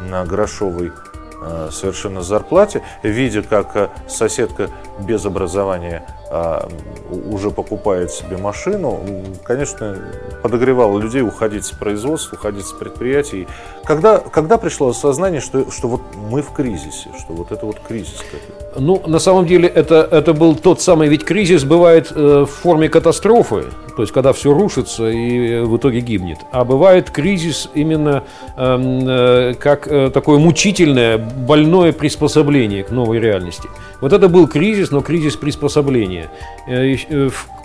на 0.00 0.24
грошовой 0.24 0.92
а, 1.40 1.68
совершенно 1.70 2.22
зарплате, 2.22 2.82
видя, 3.02 3.42
как 3.42 3.76
а, 3.76 3.90
соседка 4.08 4.70
без 4.98 5.24
образования 5.24 6.06
уже 7.10 7.52
покупает 7.52 8.10
себе 8.10 8.36
машину, 8.36 9.00
конечно, 9.44 9.96
подогревало 10.42 10.98
людей 10.98 11.22
уходить 11.22 11.64
с 11.64 11.70
производства, 11.70 12.34
уходить 12.34 12.66
с 12.66 12.72
предприятий. 12.72 13.46
Когда, 13.84 14.18
когда 14.18 14.58
пришло 14.58 14.88
осознание, 14.88 15.40
что, 15.40 15.70
что 15.70 15.86
вот 15.86 16.00
мы 16.16 16.42
в 16.42 16.52
кризисе, 16.52 17.10
что 17.20 17.34
вот 17.34 17.52
это 17.52 17.66
вот 17.66 17.78
кризис 17.78 18.16
какой-то? 18.18 18.63
Ну, 18.76 19.02
на 19.06 19.18
самом 19.18 19.46
деле, 19.46 19.68
это, 19.68 20.08
это 20.10 20.32
был 20.32 20.56
тот 20.56 20.80
самый, 20.80 21.08
ведь 21.08 21.24
кризис 21.24 21.64
бывает 21.64 22.12
э, 22.14 22.44
в 22.44 22.50
форме 22.50 22.88
катастрофы, 22.88 23.64
то 23.96 24.02
есть 24.02 24.12
когда 24.12 24.32
все 24.32 24.52
рушится 24.52 25.08
и 25.08 25.60
в 25.60 25.76
итоге 25.76 26.00
гибнет. 26.00 26.38
А 26.50 26.64
бывает 26.64 27.10
кризис 27.10 27.68
именно 27.74 28.24
эм, 28.56 29.08
э, 29.08 29.54
как 29.54 29.86
э, 29.86 30.10
такое 30.10 30.38
мучительное, 30.38 31.18
больное 31.18 31.92
приспособление 31.92 32.82
к 32.82 32.90
новой 32.90 33.20
реальности. 33.20 33.68
Вот 34.00 34.12
это 34.12 34.28
был 34.28 34.48
кризис, 34.48 34.90
но 34.90 35.02
кризис 35.02 35.36
приспособления 35.36 36.30
э, 36.66 36.96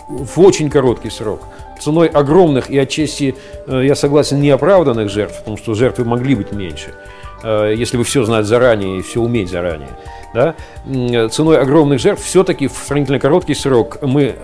в 0.08 0.40
очень 0.40 0.70
короткий 0.70 1.10
срок 1.10 1.42
ценой 1.80 2.08
огромных 2.08 2.68
и 2.68 2.78
отчасти, 2.78 3.34
я 3.66 3.94
согласен, 3.94 4.38
неоправданных 4.38 5.08
жертв, 5.08 5.38
потому 5.38 5.56
что 5.56 5.72
жертвы 5.72 6.04
могли 6.04 6.34
быть 6.34 6.52
меньше, 6.52 6.92
если 7.42 7.96
бы 7.96 8.04
все 8.04 8.24
знать 8.24 8.46
заранее 8.46 8.98
и 8.98 9.02
все 9.02 9.20
уметь 9.20 9.50
заранее. 9.50 9.88
Да? 10.32 10.54
Ценой 11.28 11.58
огромных 11.58 11.98
жертв 11.98 12.24
все-таки 12.24 12.68
в 12.68 12.72
сравнительно 12.72 13.18
короткий 13.18 13.54
срок 13.54 13.98
мы 14.02 14.34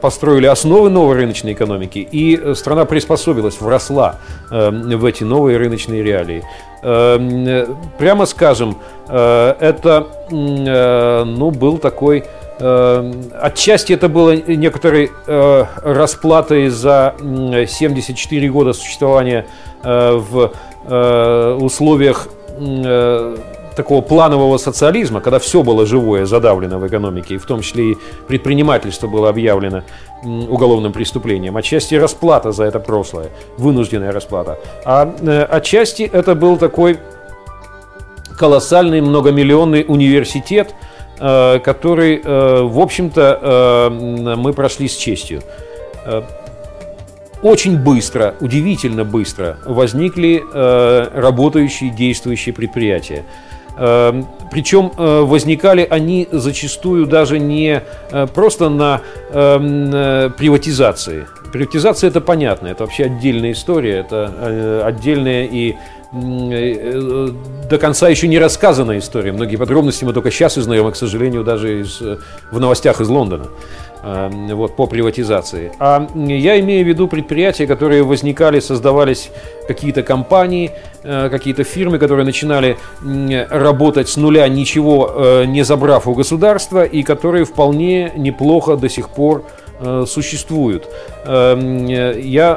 построили 0.00 0.46
основы 0.46 0.90
новой 0.90 1.14
рыночной 1.14 1.52
экономики, 1.52 1.98
и 1.98 2.54
страна 2.54 2.86
приспособилась, 2.86 3.60
вросла 3.60 4.18
в 4.50 5.04
эти 5.04 5.24
новые 5.24 5.58
рыночные 5.58 6.02
реалии. 6.02 6.42
Эм, 6.80 7.76
прямо 7.98 8.24
скажем, 8.26 8.78
э, 9.08 9.54
это 9.58 10.06
э, 10.30 11.24
ну, 11.24 11.50
был 11.50 11.78
такой 11.78 12.24
э, 12.60 13.12
Отчасти 13.40 13.92
это 13.92 14.08
было 14.08 14.36
некоторой 14.36 15.10
расплатой 15.26 16.68
за 16.68 17.14
74 17.18 18.48
года 18.48 18.72
существования 18.72 19.46
в 19.82 20.52
условиях 21.60 22.28
такого 23.78 24.00
планового 24.02 24.58
социализма, 24.58 25.20
когда 25.20 25.38
все 25.38 25.62
было 25.62 25.86
живое, 25.86 26.26
задавлено 26.26 26.78
в 26.80 26.86
экономике, 26.88 27.34
и 27.34 27.38
в 27.38 27.46
том 27.46 27.60
числе 27.60 27.92
и 27.92 27.98
предпринимательство 28.26 29.06
было 29.06 29.28
объявлено 29.28 29.82
уголовным 30.24 30.92
преступлением. 30.92 31.56
Отчасти 31.56 31.94
расплата 31.94 32.50
за 32.50 32.64
это 32.64 32.80
прошлое, 32.80 33.28
вынужденная 33.56 34.10
расплата. 34.10 34.58
А 34.84 35.14
э, 35.20 35.42
отчасти 35.42 36.02
это 36.02 36.34
был 36.34 36.56
такой 36.56 36.98
колоссальный 38.36 39.00
многомиллионный 39.00 39.84
университет, 39.86 40.74
э, 41.20 41.60
который, 41.60 42.20
э, 42.24 42.62
в 42.62 42.80
общем-то, 42.80 43.90
мы 44.36 44.52
прошли 44.54 44.88
с 44.88 44.96
честью 44.96 45.42
очень 47.42 47.78
быстро, 47.78 48.34
удивительно 48.40 49.04
быстро 49.04 49.58
возникли 49.64 50.42
работающие, 51.14 51.90
действующие 51.90 52.54
предприятия. 52.54 53.24
Эм, 53.78 54.26
Причем 54.50 54.90
э, 54.96 55.20
возникали 55.20 55.86
они 55.88 56.26
зачастую 56.32 57.06
даже 57.06 57.38
не 57.38 57.82
э, 58.10 58.26
просто 58.26 58.68
на 58.70 59.02
эм, 59.30 59.90
э, 59.94 60.30
приватизации. 60.36 61.26
Приватизация 61.52 62.08
это 62.08 62.20
понятно, 62.20 62.66
это 62.66 62.84
вообще 62.84 63.04
отдельная 63.04 63.52
история, 63.52 63.98
это 63.98 64.82
отдельная 64.84 65.44
и 65.44 65.76
до 66.10 67.78
конца 67.78 68.08
еще 68.08 68.28
не 68.28 68.38
рассказанная 68.38 68.98
история. 68.98 69.32
Многие 69.32 69.56
подробности 69.56 70.04
мы 70.04 70.12
только 70.12 70.30
сейчас 70.30 70.56
узнаем, 70.56 70.86
а, 70.86 70.92
к 70.92 70.96
сожалению, 70.96 71.44
даже 71.44 71.82
из, 71.82 72.00
в 72.00 72.58
новостях 72.58 73.00
из 73.00 73.08
Лондона. 73.08 73.48
Эм, 74.00 74.54
вот, 74.54 74.76
по 74.76 74.86
приватизации. 74.86 75.72
А 75.80 76.06
я 76.14 76.60
имею 76.60 76.84
в 76.84 76.88
виду 76.88 77.08
предприятия, 77.08 77.66
которые 77.66 78.04
возникали, 78.04 78.60
создавались 78.60 79.30
какие-то 79.66 80.04
компании, 80.04 80.70
э, 81.02 81.28
какие-то 81.28 81.64
фирмы, 81.64 81.98
которые 81.98 82.24
начинали 82.24 82.78
работать 83.50 84.08
с 84.08 84.16
нуля, 84.16 84.46
ничего 84.46 85.12
э, 85.12 85.44
не 85.46 85.64
забрав 85.64 86.06
у 86.06 86.14
государства, 86.14 86.84
и 86.84 87.02
которые 87.02 87.44
вполне 87.44 88.12
неплохо 88.16 88.76
до 88.76 88.88
сих 88.88 89.08
пор 89.08 89.42
э, 89.42 89.67
существуют. 90.06 90.88
Эм, 91.24 91.86
я... 91.86 92.54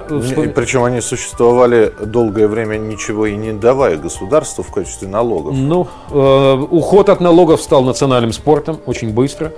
Причем 0.55 0.83
они 0.83 1.01
существовали 1.01 1.93
долгое 2.03 2.47
время, 2.47 2.77
ничего 2.77 3.25
и 3.27 3.35
не 3.35 3.53
давая 3.53 3.97
государству 3.97 4.63
в 4.63 4.71
качестве 4.71 5.07
налогов. 5.07 5.53
Ну, 5.55 5.87
уход 6.09 7.09
от 7.09 7.21
налогов 7.21 7.61
стал 7.61 7.83
национальным 7.83 8.33
спортом 8.33 8.79
очень 8.85 9.13
быстро. 9.13 9.51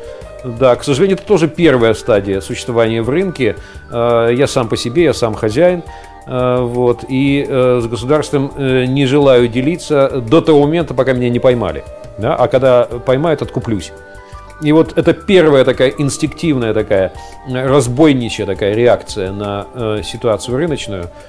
Да, 0.44 0.76
к 0.76 0.84
сожалению, 0.84 1.18
это 1.18 1.26
тоже 1.26 1.48
первая 1.48 1.94
стадия 1.94 2.42
существования 2.42 3.02
в 3.02 3.10
рынке. 3.10 3.56
Э, 3.92 4.30
я 4.34 4.48
сам 4.48 4.68
по 4.68 4.76
себе, 4.76 5.06
я 5.06 5.14
сам 5.14 5.36
хозяин. 5.36 5.84
Э, 6.28 6.60
вот, 6.62 7.06
и 7.08 7.46
э, 7.48 7.80
с 7.82 7.88
государством 7.88 8.52
не 8.58 9.06
желаю 9.06 9.48
делиться 9.48 10.22
до 10.28 10.42
того 10.42 10.62
момента, 10.62 10.94
пока 10.94 11.14
меня 11.14 11.30
не 11.30 11.40
поймали. 11.40 11.84
Да? 12.18 12.36
А 12.36 12.48
когда 12.48 12.84
поймают, 12.84 13.42
откуплюсь. 13.42 13.92
И 14.64 14.72
вот 14.72 14.98
это 14.98 15.14
первая 15.14 15.66
такая 15.66 15.94
инстинктивная 15.98 16.74
такая 16.74 17.14
разбойничья 17.48 18.46
такая 18.46 18.74
реакция 18.74 19.32
на 19.32 20.02
ситуацию 20.04 20.58
рыночную– 20.58 21.10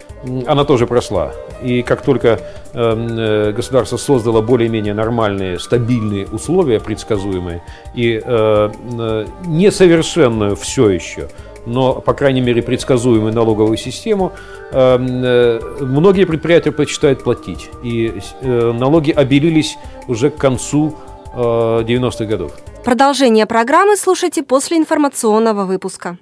она 0.46 0.64
тоже 0.64 0.86
прошла. 0.86 1.32
И 1.62 1.82
как 1.82 2.02
только 2.02 2.40
эм, 2.72 3.08
э, 3.18 3.52
государство 3.52 3.96
создало 3.96 4.40
более-менее 4.40 4.94
нормальные, 4.94 5.58
стабильные 5.58 6.26
условия, 6.26 6.80
предсказуемые, 6.80 7.62
и 7.94 8.20
э, 8.24 8.70
э, 8.98 9.26
несовершенную 9.46 10.56
все 10.56 10.90
еще, 10.90 11.28
но, 11.66 11.94
по 11.94 12.12
крайней 12.14 12.40
мере, 12.40 12.62
предсказуемую 12.62 13.32
налоговую 13.32 13.76
систему, 13.76 14.32
эм, 14.72 15.24
э, 15.24 15.60
многие 15.80 16.24
предприятия 16.24 16.72
предпочитают 16.72 17.22
платить. 17.22 17.70
И 17.82 18.20
э, 18.40 18.72
налоги 18.72 19.10
обелились 19.10 19.76
уже 20.08 20.30
к 20.30 20.36
концу 20.36 20.96
90-х 21.34 22.26
годов. 22.26 22.52
Продолжение 22.84 23.46
программы 23.46 23.96
слушайте 23.96 24.42
после 24.42 24.76
информационного 24.76 25.64
выпуска. 25.64 26.18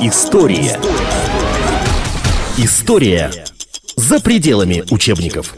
История. 0.00 0.80
История 2.56 3.30
за 3.96 4.20
пределами 4.20 4.82
учебников. 4.90 5.54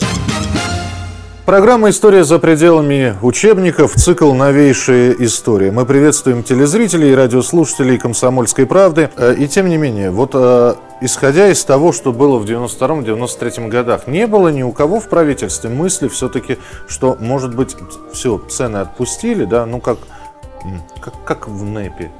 Программа 1.46 1.90
«История 1.90 2.24
за 2.24 2.40
пределами 2.40 3.16
учебников», 3.22 3.94
цикл 3.94 4.32
«Новейшая 4.32 5.12
история». 5.12 5.70
Мы 5.70 5.86
приветствуем 5.86 6.42
телезрителей 6.42 7.12
и 7.12 7.14
радиослушателей 7.14 7.98
«Комсомольской 7.98 8.66
правды». 8.66 9.10
Э, 9.16 9.32
и 9.32 9.46
тем 9.46 9.68
не 9.68 9.76
менее, 9.76 10.10
вот 10.10 10.32
э, 10.34 10.74
исходя 11.00 11.46
из 11.46 11.64
того, 11.64 11.92
что 11.92 12.12
было 12.12 12.38
в 12.38 12.46
92-93 12.46 13.68
годах, 13.68 14.08
не 14.08 14.26
было 14.26 14.48
ни 14.48 14.64
у 14.64 14.72
кого 14.72 14.98
в 14.98 15.08
правительстве 15.08 15.70
мысли 15.70 16.08
все-таки, 16.08 16.58
что, 16.88 17.16
может 17.20 17.54
быть, 17.54 17.76
все, 18.12 18.38
цены 18.48 18.78
отпустили, 18.78 19.44
да, 19.44 19.66
ну 19.66 19.80
как, 19.80 19.98
как, 21.00 21.14
как 21.24 21.46
в 21.46 21.62
НЭПе. 21.62 22.10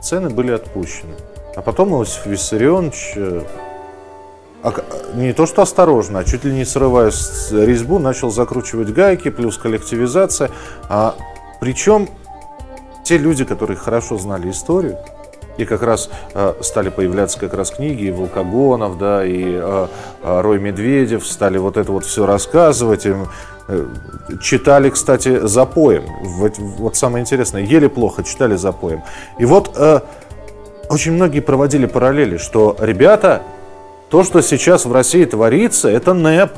Цены 0.00 0.30
были 0.30 0.52
отпущены. 0.52 1.14
А 1.56 1.60
потом 1.60 1.92
Иосиф 1.92 2.24
Виссарионович 2.24 3.14
э, 3.16 3.42
не 5.14 5.32
то 5.32 5.46
что 5.46 5.62
осторожно, 5.62 6.20
а 6.20 6.24
чуть 6.24 6.44
ли 6.44 6.52
не 6.52 6.64
срывая 6.64 7.12
резьбу, 7.50 7.98
начал 7.98 8.30
закручивать 8.30 8.92
гайки, 8.92 9.30
плюс 9.30 9.58
коллективизация. 9.58 10.50
А, 10.88 11.14
причем 11.60 12.08
те 13.04 13.18
люди, 13.18 13.44
которые 13.44 13.76
хорошо 13.76 14.18
знали 14.18 14.50
историю, 14.50 14.98
и 15.56 15.64
как 15.64 15.82
раз 15.82 16.10
э, 16.34 16.54
стали 16.60 16.90
появляться 16.90 17.38
как 17.38 17.54
раз 17.54 17.70
книги 17.70 18.04
и 18.04 18.10
Волкогонов, 18.10 18.98
да, 18.98 19.24
и 19.24 19.42
э, 19.42 19.86
Рой 20.22 20.58
Медведев, 20.58 21.26
стали 21.26 21.56
вот 21.56 21.76
это 21.76 21.92
вот 21.92 22.04
все 22.04 22.26
рассказывать. 22.26 23.06
И, 23.06 23.14
э, 23.68 23.86
читали, 24.42 24.90
кстати, 24.90 25.46
запоем. 25.46 26.04
Вот, 26.22 26.58
вот 26.58 26.96
самое 26.96 27.22
интересное, 27.22 27.62
ели 27.62 27.86
плохо, 27.86 28.22
читали 28.22 28.56
запоем. 28.56 29.02
И 29.38 29.46
вот 29.46 29.72
э, 29.76 30.00
очень 30.90 31.12
многие 31.12 31.40
проводили 31.40 31.86
параллели, 31.86 32.36
что 32.36 32.76
ребята 32.78 33.42
то, 34.10 34.22
что 34.22 34.40
сейчас 34.40 34.84
в 34.84 34.92
России 34.92 35.24
творится, 35.24 35.88
это 35.88 36.14
НЭП. 36.14 36.50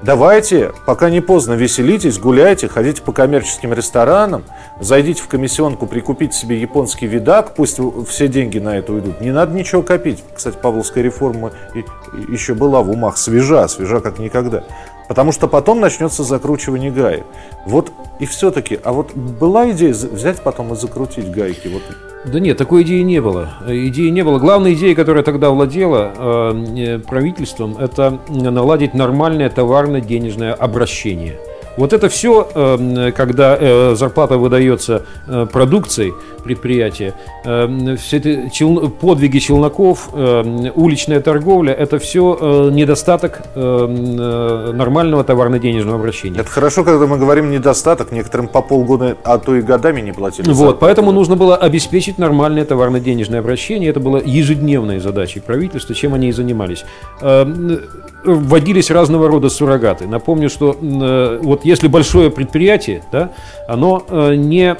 Давайте, 0.00 0.72
пока 0.86 1.10
не 1.10 1.20
поздно, 1.20 1.54
веселитесь, 1.54 2.18
гуляйте, 2.18 2.68
ходите 2.68 3.02
по 3.02 3.12
коммерческим 3.12 3.72
ресторанам, 3.72 4.44
зайдите 4.78 5.22
в 5.22 5.26
комиссионку, 5.26 5.88
прикупите 5.88 6.36
себе 6.36 6.60
японский 6.60 7.06
видак, 7.08 7.56
пусть 7.56 7.80
все 8.08 8.28
деньги 8.28 8.60
на 8.60 8.78
это 8.78 8.92
уйдут. 8.92 9.20
Не 9.20 9.32
надо 9.32 9.54
ничего 9.54 9.82
копить. 9.82 10.22
Кстати, 10.32 10.56
Павловская 10.62 11.02
реформа 11.02 11.50
еще 12.28 12.54
была 12.54 12.80
в 12.82 12.90
умах 12.90 13.18
свежа, 13.18 13.66
свежа 13.66 14.00
как 14.00 14.20
никогда. 14.20 14.62
Потому 15.08 15.32
что 15.32 15.48
потом 15.48 15.80
начнется 15.80 16.22
закручивание 16.22 16.90
гаек. 16.90 17.24
Вот 17.64 17.90
и 18.18 18.26
все-таки, 18.26 18.78
а 18.84 18.92
вот 18.92 19.14
была 19.14 19.70
идея 19.70 19.92
взять 19.92 20.42
потом 20.42 20.72
и 20.74 20.76
закрутить 20.76 21.30
гайки? 21.30 21.68
Вот 21.68 21.82
да 22.24 22.40
нет, 22.40 22.58
такой 22.58 22.82
идеи 22.82 23.02
не 23.02 23.20
было. 23.20 23.48
Идеи 23.66 24.08
не 24.08 24.22
было. 24.22 24.38
Главная 24.38 24.74
идея, 24.74 24.94
которая 24.94 25.22
тогда 25.22 25.50
владела 25.50 26.12
э, 26.16 26.98
правительством, 27.06 27.76
это 27.78 28.18
наладить 28.28 28.92
нормальное 28.92 29.48
товарно-денежное 29.48 30.52
обращение– 30.52 31.38
вот 31.78 31.92
это 31.92 32.08
все, 32.08 32.48
эм, 32.54 33.12
когда 33.12 33.56
э, 33.58 33.94
зарплата 33.94 34.36
выдается 34.36 35.04
э, 35.28 35.46
продукцией 35.50 36.12
предприятия, 36.42 37.14
эм, 37.44 37.96
все 37.96 38.16
эти 38.16 38.88
подвиги 39.00 39.38
челноков, 39.38 40.10
эм, 40.12 40.72
уличная 40.74 41.20
торговля, 41.20 41.72
это 41.72 42.00
все 42.00 42.36
э, 42.40 42.70
недостаток 42.72 43.42
нормального 43.54 45.22
товарно-денежного 45.22 45.98
обращения. 45.98 46.40
Это 46.40 46.50
хорошо, 46.50 46.82
когда 46.82 47.06
мы 47.06 47.16
говорим 47.16 47.50
недостаток, 47.50 48.10
некоторым 48.12 48.48
по 48.48 48.62
полгода, 48.62 49.16
а 49.22 49.38
то 49.38 49.54
и 49.54 49.60
годами 49.60 50.00
не 50.00 50.12
платили. 50.12 50.50
Вот, 50.50 50.80
поэтому 50.80 51.12
нужно 51.12 51.36
было 51.36 51.56
обеспечить 51.56 52.18
нормальное 52.18 52.64
товарно-денежное 52.64 53.38
обращение. 53.38 53.90
Это 53.90 54.00
было 54.00 54.20
ежедневной 54.24 54.98
задачей 54.98 55.40
правительства, 55.40 55.94
чем 55.94 56.14
они 56.14 56.28
и 56.28 56.32
занимались 56.32 56.84
вводились 58.24 58.90
разного 58.90 59.28
рода 59.28 59.48
суррогаты. 59.48 60.06
Напомню, 60.06 60.50
что 60.50 60.76
вот 61.40 61.64
если 61.68 61.88
большое 61.88 62.30
предприятие, 62.30 63.02
да, 63.12 63.30
оно 63.68 64.02
э, 64.08 64.34
не 64.34 64.74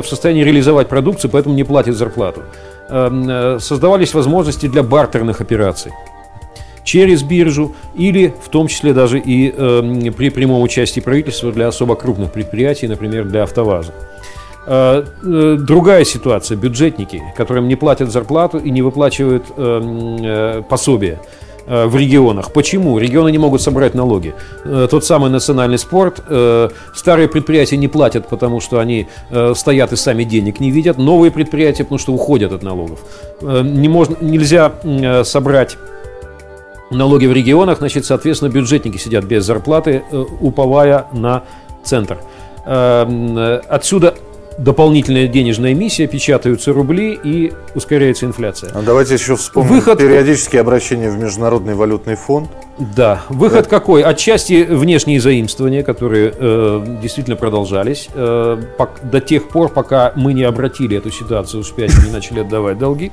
в 0.00 0.06
состоянии 0.06 0.44
реализовать 0.44 0.88
продукцию, 0.88 1.30
поэтому 1.30 1.54
не 1.54 1.64
платит 1.64 1.96
зарплату. 1.96 2.42
Э, 2.88 3.58
создавались 3.60 4.14
возможности 4.14 4.66
для 4.68 4.82
бартерных 4.82 5.40
операций 5.40 5.92
через 6.84 7.22
биржу 7.22 7.74
или 7.94 8.34
в 8.44 8.48
том 8.50 8.68
числе 8.68 8.92
даже 8.92 9.18
и 9.18 9.52
э, 9.56 10.10
при 10.16 10.30
прямом 10.30 10.62
участии 10.62 11.00
правительства 11.00 11.50
для 11.50 11.68
особо 11.68 11.96
крупных 11.96 12.30
предприятий, 12.32 12.86
например, 12.86 13.24
для 13.24 13.42
автоваза. 13.42 13.92
Э, 14.66 15.04
э, 15.22 15.56
другая 15.58 16.04
ситуация, 16.04 16.56
бюджетники, 16.56 17.22
которым 17.36 17.68
не 17.68 17.76
платят 17.76 18.12
зарплату 18.12 18.58
и 18.58 18.70
не 18.70 18.82
выплачивают 18.82 19.44
э, 19.56 19.80
э, 20.22 20.62
пособия. 20.68 21.18
Э, 21.66 21.86
в 21.86 21.96
регионах. 21.96 22.52
Почему? 22.52 22.98
Регионы 22.98 23.32
не 23.32 23.38
могут 23.38 23.62
собрать 23.62 23.94
налоги. 23.94 24.34
Э, 24.64 24.86
тот 24.90 25.04
самый 25.04 25.30
национальный 25.30 25.78
спорт. 25.78 26.22
Э, 26.28 26.68
старые 26.94 27.26
предприятия 27.26 27.78
не 27.78 27.88
платят, 27.88 28.28
потому 28.28 28.60
что 28.60 28.78
они 28.78 29.06
стоят 29.54 29.92
и 29.92 29.96
сами 29.96 30.24
денег 30.24 30.60
не 30.60 30.70
видят. 30.70 30.98
Новые 30.98 31.30
предприятия, 31.30 31.84
потому 31.84 31.98
что 31.98 32.12
уходят 32.12 32.52
от 32.52 32.62
налогов. 32.62 33.00
Не 33.40 33.88
можно, 33.88 34.16
нельзя 34.20 34.72
собрать 35.24 35.76
налоги 36.90 37.26
в 37.26 37.32
регионах, 37.32 37.78
значит, 37.78 38.04
соответственно, 38.04 38.50
бюджетники 38.50 38.98
сидят 38.98 39.24
без 39.24 39.44
зарплаты, 39.44 40.02
уповая 40.40 41.06
на 41.12 41.42
центр. 41.82 42.18
Отсюда 42.64 44.14
дополнительная 44.58 45.26
денежная 45.26 45.72
эмиссия, 45.72 46.06
печатаются 46.06 46.72
рубли 46.72 47.18
и 47.22 47.52
ускоряется 47.74 48.26
инфляция. 48.26 48.70
А 48.74 48.82
давайте 48.82 49.14
еще 49.14 49.36
вспомним 49.36 49.74
Выход... 49.74 49.98
периодические 49.98 50.60
обращения 50.60 51.10
в 51.10 51.18
Международный 51.18 51.74
валютный 51.74 52.16
фонд. 52.16 52.50
Да, 52.78 53.22
выход 53.28 53.64
да. 53.64 53.70
какой? 53.70 54.02
Отчасти 54.02 54.64
внешние 54.64 55.20
заимствования, 55.20 55.82
которые 55.82 56.32
э, 56.36 56.98
действительно 57.00 57.36
продолжались 57.36 58.08
э, 58.12 58.62
до 59.02 59.20
тех 59.20 59.48
пор, 59.48 59.68
пока 59.68 60.12
мы 60.16 60.32
не 60.32 60.42
обратили 60.42 60.96
эту 60.96 61.10
ситуацию 61.10 61.62
вспять 61.62 61.92
и 61.92 62.06
не 62.06 62.12
начали 62.12 62.40
отдавать 62.40 62.78
долги. 62.78 63.12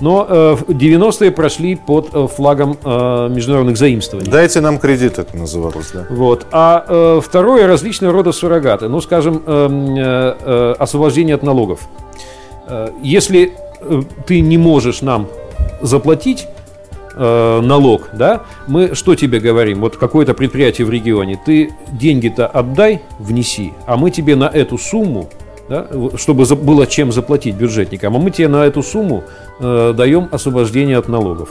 Но 0.00 0.26
э, 0.28 0.56
90-е 0.68 1.30
прошли 1.30 1.76
под 1.76 2.10
э, 2.12 2.26
флагом 2.26 2.76
э, 2.82 3.28
международных 3.28 3.76
заимствований. 3.76 4.30
Дайте 4.30 4.60
нам 4.60 4.78
кредит, 4.78 5.18
это 5.18 5.36
называлось, 5.36 5.90
да. 5.92 6.06
Вот. 6.10 6.46
А 6.52 6.84
э, 6.88 7.20
второе 7.22 7.66
различные 7.66 8.10
рода 8.10 8.32
суррогаты. 8.32 8.88
Ну, 8.88 9.00
скажем, 9.00 9.42
э, 9.46 9.68
э, 9.68 10.36
э, 10.40 10.74
освобождение 10.78 11.34
от 11.34 11.42
налогов. 11.42 11.80
Э, 12.66 12.90
если 13.02 13.52
э, 13.80 14.02
ты 14.26 14.40
не 14.40 14.58
можешь 14.58 15.02
нам 15.02 15.28
заплатить 15.82 16.46
э, 17.14 17.60
налог, 17.60 18.08
да, 18.12 18.42
мы 18.66 18.94
что 18.94 19.14
тебе 19.14 19.40
говорим? 19.40 19.80
Вот 19.80 19.96
какое-то 19.96 20.34
предприятие 20.34 20.86
в 20.86 20.90
регионе, 20.90 21.38
ты 21.44 21.72
деньги-то 21.92 22.46
отдай, 22.46 23.02
внеси, 23.18 23.72
а 23.86 23.96
мы 23.96 24.10
тебе 24.10 24.36
на 24.36 24.44
эту 24.44 24.78
сумму 24.78 25.28
да, 25.70 25.86
чтобы 26.16 26.44
было 26.56 26.86
чем 26.86 27.12
заплатить 27.12 27.54
бюджетникам. 27.54 28.16
А 28.16 28.18
мы 28.18 28.30
тебе 28.32 28.48
на 28.48 28.66
эту 28.66 28.82
сумму 28.82 29.22
э, 29.60 29.94
даем 29.96 30.28
освобождение 30.32 30.98
от 30.98 31.08
налогов. 31.08 31.50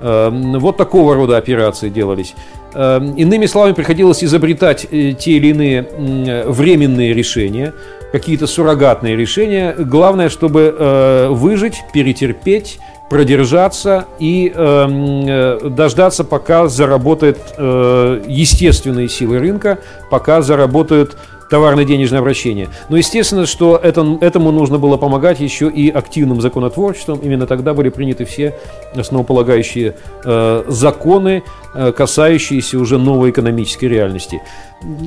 Э, 0.00 0.30
вот 0.32 0.78
такого 0.78 1.14
рода 1.14 1.36
операции 1.36 1.90
делались. 1.90 2.34
Э, 2.72 2.98
иными 3.16 3.44
словами, 3.44 3.74
приходилось 3.74 4.24
изобретать 4.24 4.86
э, 4.90 5.12
те 5.12 5.32
или 5.32 5.48
иные 5.48 5.86
э, 5.86 6.48
временные 6.48 7.12
решения, 7.12 7.74
какие-то 8.10 8.46
суррогатные 8.46 9.16
решения. 9.16 9.74
Главное, 9.78 10.30
чтобы 10.30 10.74
э, 10.76 11.28
выжить, 11.28 11.82
перетерпеть, 11.92 12.78
продержаться 13.10 14.06
и 14.18 14.50
эм, 14.54 15.26
э, 15.26 15.68
дождаться, 15.70 16.24
пока 16.24 16.68
заработают 16.68 17.38
э, 17.56 18.22
естественные 18.26 19.08
силы 19.08 19.38
рынка, 19.38 19.78
пока 20.10 20.40
заработают 20.40 21.16
товарно-денежное 21.50 22.20
обращение. 22.20 22.68
Но 22.88 22.96
естественно, 22.96 23.46
что 23.46 23.76
это, 23.76 24.18
этому 24.20 24.50
нужно 24.50 24.78
было 24.78 24.96
помогать 24.96 25.40
еще 25.40 25.68
и 25.68 25.90
активным 25.90 26.40
законотворчеством. 26.40 27.18
Именно 27.20 27.46
тогда 27.46 27.74
были 27.74 27.88
приняты 27.88 28.24
все 28.24 28.54
основополагающие 28.94 29.94
э, 30.24 30.64
законы, 30.68 31.42
э, 31.74 31.92
касающиеся 31.92 32.78
уже 32.78 32.98
новой 32.98 33.30
экономической 33.30 33.86
реальности. 33.86 34.42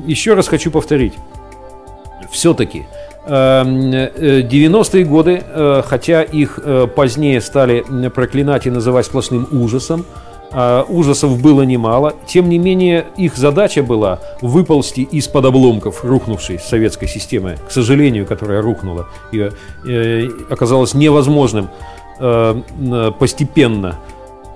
Еще 0.06 0.34
раз 0.34 0.48
хочу 0.48 0.70
повторить. 0.70 1.14
Все-таки 2.30 2.86
90-е 3.26 5.02
эм, 5.02 5.06
э, 5.06 5.08
годы, 5.08 5.42
э, 5.46 5.82
хотя 5.86 6.22
их 6.22 6.58
э, 6.62 6.88
позднее 6.94 7.40
стали 7.40 7.84
проклинать 8.08 8.66
и 8.66 8.70
называть 8.70 9.06
сплошным 9.06 9.46
ужасом, 9.52 10.04
ужасов 10.88 11.40
было 11.40 11.62
немало. 11.62 12.14
Тем 12.26 12.48
не 12.48 12.58
менее, 12.58 13.06
их 13.16 13.36
задача 13.36 13.82
была 13.82 14.20
выползти 14.40 15.00
из-под 15.00 15.46
обломков 15.46 16.04
рухнувшей 16.04 16.58
советской 16.58 17.08
системы, 17.08 17.56
к 17.66 17.70
сожалению, 17.70 18.26
которая 18.26 18.62
рухнула, 18.62 19.08
и 19.32 19.50
э, 19.86 20.28
оказалось 20.50 20.94
невозможным 20.94 21.70
э, 22.18 23.12
постепенно 23.18 23.98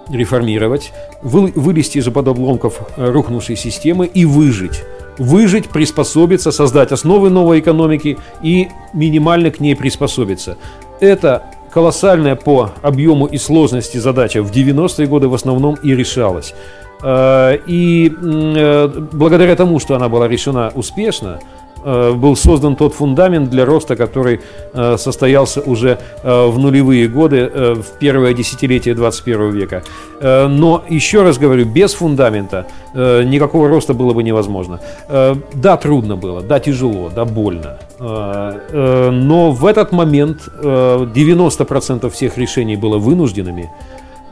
реформировать, 0.08 0.92
вылезти 1.22 1.98
из-под 1.98 2.28
обломков 2.28 2.80
рухнувшей 2.96 3.56
системы 3.56 4.06
и 4.06 4.24
выжить 4.24 4.82
выжить, 5.18 5.68
приспособиться, 5.68 6.50
создать 6.50 6.92
основы 6.92 7.30
новой 7.30 7.60
экономики 7.60 8.18
и 8.42 8.68
минимально 8.92 9.50
к 9.50 9.60
ней 9.60 9.74
приспособиться. 9.74 10.58
Это 11.00 11.44
колоссальная 11.76 12.36
по 12.36 12.70
объему 12.80 13.26
и 13.26 13.36
сложности 13.36 13.98
задача 13.98 14.42
в 14.42 14.50
90-е 14.50 15.06
годы 15.06 15.28
в 15.28 15.34
основном 15.34 15.74
и 15.74 15.94
решалась. 15.94 16.54
Э, 17.02 17.58
и 17.66 18.10
э, 18.10 18.88
благодаря 19.12 19.54
тому, 19.56 19.78
что 19.78 19.94
она 19.94 20.08
была 20.08 20.26
решена 20.26 20.72
успешно, 20.74 21.38
был 21.86 22.34
создан 22.36 22.74
тот 22.74 22.94
фундамент 22.94 23.48
для 23.48 23.64
роста, 23.64 23.94
который 23.94 24.40
э, 24.72 24.96
состоялся 24.98 25.60
уже 25.60 25.98
э, 26.22 26.46
в 26.46 26.58
нулевые 26.58 27.08
годы, 27.08 27.46
в 27.46 27.98
первое 27.98 28.34
десятилетие 28.34 28.94
21 28.94 29.50
века. 29.50 29.82
Но, 30.20 30.82
еще 30.88 31.22
раз 31.22 31.38
говорю, 31.38 31.66
без 31.66 31.94
фундамента 31.94 32.66
никакого 32.94 33.68
роста 33.68 33.92
было 33.94 34.14
бы 34.14 34.22
невозможно. 34.22 34.80
Да, 35.08 35.76
трудно 35.76 36.16
было, 36.16 36.40
да, 36.40 36.58
тяжело, 36.58 37.10
да, 37.14 37.24
больно. 37.24 37.78
Но 38.00 39.52
в 39.52 39.66
этот 39.66 39.92
момент 39.92 40.48
90% 40.58 42.10
всех 42.10 42.38
решений 42.38 42.76
было 42.76 42.98
вынужденными. 42.98 43.70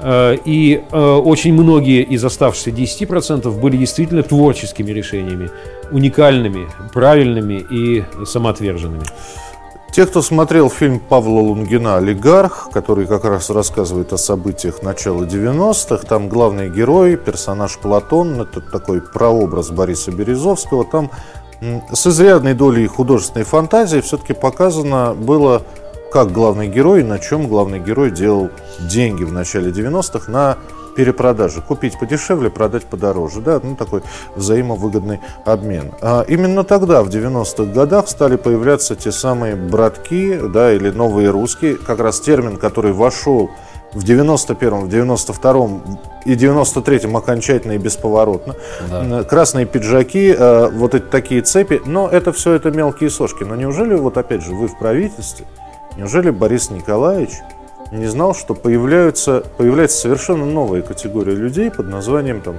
Э, 0.05 0.37
и 0.45 0.83
э, 0.91 0.99
очень 0.99 1.55
многие 1.55 2.03
из 2.03 2.25
оставшихся 2.25 2.71
10% 2.71 3.51
были 3.59 3.77
действительно 3.77 4.23
творческими 4.23 4.91
решениями, 4.91 5.51
уникальными, 5.91 6.69
правильными 6.93 7.65
и 7.71 8.05
самоотверженными. 8.25 9.05
Те, 9.95 10.07
кто 10.07 10.23
смотрел 10.23 10.71
фильм 10.71 10.99
Павла 10.99 11.39
Лунгина 11.39 11.99
«Олигарх», 11.99 12.69
который 12.73 13.07
как 13.07 13.25
раз 13.25 13.49
рассказывает 13.51 14.13
о 14.13 14.19
событиях 14.19 14.83
начала 14.83 15.23
90-х, 15.23 16.05
там 16.09 16.29
главный 16.29 16.69
герой, 16.69 17.17
персонаж 17.17 17.79
Платон, 17.79 18.41
это 18.41 18.61
такой 18.61 19.01
прообраз 19.01 19.71
Бориса 19.71 20.11
Березовского, 20.11 20.85
там 20.85 21.13
с 21.93 22.07
изрядной 22.09 22.55
долей 22.55 22.89
художественной 22.89 23.45
фантазии 23.45 24.01
все-таки 24.01 24.33
показано 24.33 25.15
было 25.15 25.63
как 26.13 26.33
главный 26.33 26.67
герой, 26.67 27.05
на 27.05 27.21
чем 27.21 27.47
главный 27.49 27.79
герой 27.79 28.11
делал 28.11 28.51
деньги 28.81 29.23
в 29.23 29.33
начале 29.33 29.71
90-х, 29.71 30.31
на 30.31 30.59
перепродажи. 30.95 31.61
Купить 31.61 31.99
подешевле, 31.99 32.51
продать 32.51 32.85
подороже. 32.85 33.41
Да, 33.41 33.61
ну 33.63 33.77
такой 33.77 34.03
взаимовыгодный 34.37 35.21
обмен. 35.45 35.93
А 36.01 36.25
именно 36.27 36.65
тогда, 36.65 37.03
в 37.03 37.09
90-х 37.09 37.73
годах, 37.73 38.09
стали 38.09 38.37
появляться 38.37 38.97
те 38.97 39.13
самые 39.13 39.57
братки, 39.57 40.39
да, 40.49 40.73
или 40.73 40.91
новые 40.91 41.31
русские, 41.31 41.77
как 41.77 42.01
раз 42.01 42.21
термин, 42.21 42.57
который 42.57 42.93
вошел 42.93 43.51
в 43.95 44.05
91-м, 44.05 44.89
в 44.89 44.89
92-м 44.89 45.99
и 46.25 46.35
93-м 46.35 47.17
окончательно 47.17 47.73
и 47.73 47.79
бесповоротно. 47.79 48.55
Да. 48.91 49.25
Красные 49.25 49.67
пиджаки, 49.67 50.35
э, 50.37 50.69
вот 50.71 50.95
эти 50.95 51.05
такие 51.05 51.43
цепи. 51.43 51.81
Но 51.85 52.09
это 52.09 52.33
все 52.33 52.53
это 52.53 52.71
мелкие 52.71 53.11
сошки. 53.11 53.45
Но 53.45 53.55
неужели, 53.55 53.95
вот 53.95 54.19
опять 54.19 54.43
же, 54.43 54.55
вы 54.55 54.67
в 54.67 54.79
правительстве, 54.79 55.47
неужели 55.97 56.31
Борис 56.31 56.71
Николаевич 56.71 57.31
не 57.93 58.07
знал, 58.07 58.35
что 58.35 58.55
появляются, 58.55 59.45
появляется 59.57 59.99
совершенно 59.99 60.47
новая 60.47 60.83
категория 60.83 61.35
людей 61.35 61.71
под 61.71 61.89
названием 61.89 62.41
там 62.41 62.57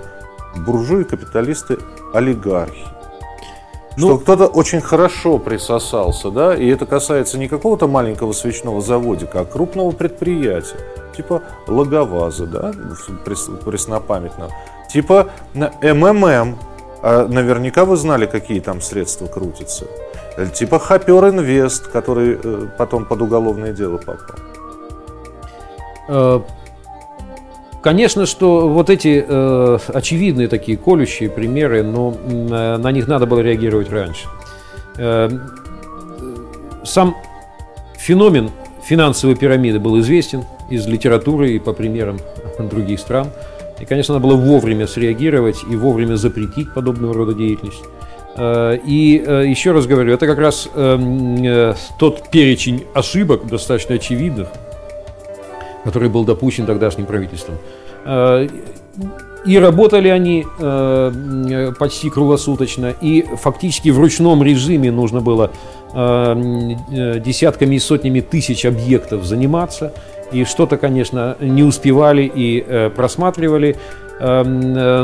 буржуи, 0.65 1.03
капиталисты, 1.03 1.77
олигархи? 2.13 2.85
Ну, 3.97 4.07
что 4.07 4.17
кто-то 4.17 4.47
очень 4.47 4.81
хорошо 4.81 5.37
присосался, 5.37 6.29
да, 6.29 6.53
и 6.53 6.67
это 6.67 6.85
касается 6.85 7.37
не 7.37 7.47
какого-то 7.47 7.87
маленького 7.87 8.33
свечного 8.33 8.81
заводика, 8.81 9.41
а 9.41 9.45
крупного 9.45 9.91
предприятия 9.91 10.77
типа 11.15 11.41
Логоваза, 11.67 12.45
да, 12.45 12.73
преснопамятного, 13.23 14.51
типа 14.91 15.29
МММ, 15.53 16.57
а 17.01 17.27
наверняка 17.27 17.85
вы 17.85 17.95
знали, 17.95 18.25
какие 18.25 18.59
там 18.59 18.81
средства 18.81 19.27
крутятся. 19.27 19.85
Типа 20.53 20.79
Хапер 20.79 21.29
Инвест, 21.29 21.87
который 21.87 22.37
э, 22.43 22.67
потом 22.77 23.05
под 23.05 23.21
уголовное 23.21 23.71
дело 23.71 23.97
попал. 23.97 24.35
Э, 26.07 26.41
конечно, 27.81 28.25
что 28.25 28.67
вот 28.67 28.89
эти 28.89 29.23
э, 29.27 29.77
очевидные 29.93 30.47
такие 30.47 30.77
колющие 30.77 31.29
примеры, 31.29 31.83
но 31.83 32.15
э, 32.15 32.77
на 32.77 32.91
них 32.91 33.07
надо 33.07 33.25
было 33.25 33.39
реагировать 33.41 33.91
раньше. 33.91 34.27
Э, 34.97 35.29
сам 36.83 37.15
феномен 37.97 38.49
финансовой 38.83 39.35
пирамиды 39.35 39.79
был 39.79 39.99
известен 39.99 40.45
из 40.69 40.87
литературы 40.87 41.51
и 41.51 41.59
по 41.59 41.73
примерам 41.73 42.19
других 42.59 42.99
стран. 42.99 43.27
И, 43.79 43.85
конечно, 43.85 44.15
надо 44.15 44.27
было 44.27 44.35
вовремя 44.35 44.87
среагировать 44.87 45.57
и 45.69 45.75
вовремя 45.75 46.15
запретить 46.15 46.73
подобного 46.73 47.13
рода 47.13 47.33
деятельность. 47.33 47.83
Э, 48.35 48.77
и 48.83 49.23
э, 49.25 49.45
еще 49.47 49.71
раз 49.71 49.85
говорю, 49.85 50.13
это 50.13 50.27
как 50.27 50.39
раз 50.39 50.69
эм, 50.75 51.75
тот 51.99 52.29
перечень 52.29 52.83
ошибок, 52.93 53.47
достаточно 53.47 53.95
очевидных, 53.95 54.47
который 55.85 56.09
был 56.09 56.25
допущен 56.25 56.65
тогдашним 56.65 57.05
правительством. 57.05 57.55
И 59.45 59.59
работали 59.59 60.09
они 60.09 60.43
почти 61.79 62.09
круглосуточно, 62.09 62.93
и 62.99 63.25
фактически 63.41 63.89
в 63.89 63.99
ручном 63.99 64.43
режиме 64.43 64.91
нужно 64.91 65.21
было 65.21 65.51
десятками 65.93 67.75
и 67.75 67.79
сотнями 67.79 68.19
тысяч 68.19 68.65
объектов 68.65 69.23
заниматься– 69.23 69.93
и 70.31 70.43
что-то, 70.43 70.77
конечно, 70.77 71.37
не 71.39 71.63
успевали 71.63 72.31
и 72.33 72.63
э, 72.65 72.89
просматривали. 72.89 73.75
Э, 74.19 74.43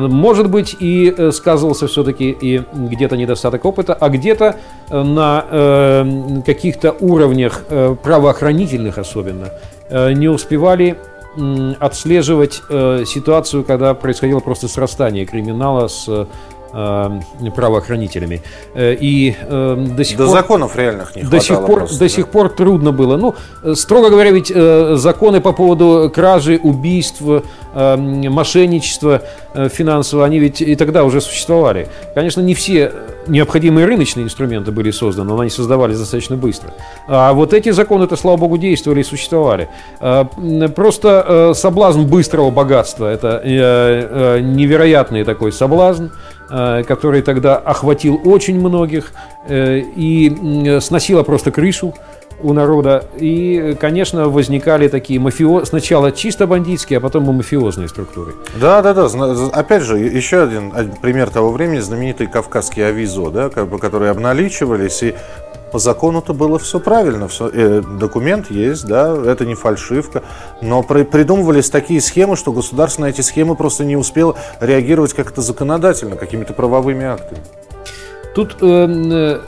может 0.10 0.50
быть, 0.50 0.76
и 0.80 1.14
э, 1.16 1.32
сказывался 1.32 1.88
все-таки 1.88 2.30
и 2.30 2.62
где-то 2.74 3.18
недостаток 3.18 3.66
опыта, 3.66 3.94
а 3.94 4.10
где-то 4.10 4.56
э, 4.90 5.02
на 5.02 5.46
э, 5.50 6.42
каких-то 6.46 6.96
уровнях 7.00 7.64
э, 7.70 7.96
правоохранительных 8.02 8.98
особенно 8.98 9.46
э, 9.46 9.50
не 9.92 10.28
успевали 10.28 10.98
отслеживать 11.80 12.62
э, 12.70 13.04
ситуацию, 13.06 13.64
когда 13.64 13.94
происходило 13.94 14.40
просто 14.40 14.68
срастание 14.68 15.26
криминала 15.26 15.88
с 15.88 16.28
Э, 16.74 17.20
правоохранителями. 17.54 18.42
Э, 18.74 18.94
и 18.94 19.36
э, 19.42 19.76
до 19.76 20.06
сих 20.06 20.18
до 20.18 20.26
пор... 20.28 20.34
законов 20.34 20.78
реальных 20.78 21.16
не 21.18 21.24
до 21.24 21.42
сих 21.42 21.58
пор, 21.58 21.80
просто, 21.80 21.96
До 21.98 22.06
да? 22.06 22.10
сих 22.10 22.28
пор 22.30 22.48
трудно 22.48 22.94
было. 22.94 23.18
Ну, 23.18 23.36
строго 23.76 24.10
говоря, 24.10 24.32
ведь 24.32 24.48
законы 24.48 25.42
по 25.42 25.52
поводу 25.52 26.10
кражи, 26.14 26.58
убийств, 26.64 27.22
мошенничества 27.74 29.22
финансового, 29.54 30.26
они 30.26 30.40
ведь 30.40 30.62
и 30.62 30.76
тогда 30.76 31.04
уже 31.04 31.22
существовали. 31.22 31.88
Конечно, 32.14 32.42
не 32.42 32.54
все 32.54 32.92
необходимые 33.28 33.86
рыночные 33.86 34.26
инструменты 34.26 34.72
были 34.72 34.92
созданы, 34.92 35.30
но 35.30 35.40
они 35.40 35.50
создавались 35.50 36.00
достаточно 36.00 36.36
быстро. 36.38 36.74
А 37.08 37.34
вот 37.34 37.54
эти 37.54 37.70
законы, 37.70 38.06
это, 38.06 38.16
слава 38.16 38.38
богу, 38.38 38.58
действовали 38.58 39.02
и 39.02 39.04
существовали. 39.04 39.70
Просто 40.76 41.52
соблазн 41.54 42.04
быстрого 42.04 42.50
богатства, 42.50 43.08
это 43.08 43.42
невероятный 43.46 45.24
такой 45.24 45.52
соблазн, 45.52 46.08
Э, 46.54 46.84
который 46.86 47.22
тогда 47.22 47.56
охватил 47.56 48.20
очень 48.26 48.60
многих 48.60 49.14
э, 49.48 49.80
и 49.96 50.80
сносила 50.82 51.24
просто 51.24 51.50
крышу 51.50 51.94
у 52.42 52.54
народа. 52.54 53.06
И, 53.18 53.76
конечно, 53.80 54.30
возникали 54.30 54.88
такие 54.88 55.20
мафио... 55.20 55.66
сначала 55.66 56.12
чисто 56.12 56.48
бандитские, 56.48 56.98
а 56.98 57.00
потом 57.00 57.30
и 57.30 57.34
мафиозные 57.34 57.88
структуры. 57.88 58.34
Да, 58.60 58.82
да, 58.82 58.94
да. 58.94 59.08
Опять 59.54 59.84
же, 59.84 59.98
еще 59.98 60.44
один 60.44 60.72
пример 61.02 61.30
того 61.30 61.52
времени, 61.52 61.80
знаменитый 61.80 62.28
кавказский 62.28 62.88
авизо, 62.88 63.30
да, 63.30 63.50
которые 63.50 64.12
обналичивались 64.12 65.04
и 65.04 65.16
по 65.72 65.80
закону-то 65.80 66.34
было 66.34 66.60
все 66.60 66.80
правильно, 66.80 67.28
все, 67.28 67.50
э, 67.52 67.82
документ 67.82 68.52
есть, 68.52 68.86
да, 68.86 69.16
это 69.26 69.46
не 69.46 69.56
фальшивка, 69.56 70.22
но 70.62 70.84
при, 70.84 71.04
придумывались 71.04 71.70
такие 71.70 72.02
схемы, 72.02 72.36
что 72.36 72.52
государство 72.52 73.04
на 73.04 73.06
эти 73.06 73.22
схемы 73.22 73.56
просто 73.56 73.86
не 73.86 73.96
успело 73.96 74.36
реагировать 74.60 75.14
как-то 75.14 75.42
законодательно, 75.42 76.18
какими-то 76.18 76.54
правовыми 76.54 77.06
актами. 77.06 77.42
Тут, 78.36 78.58
э, 78.62 78.66
э, 78.66 79.40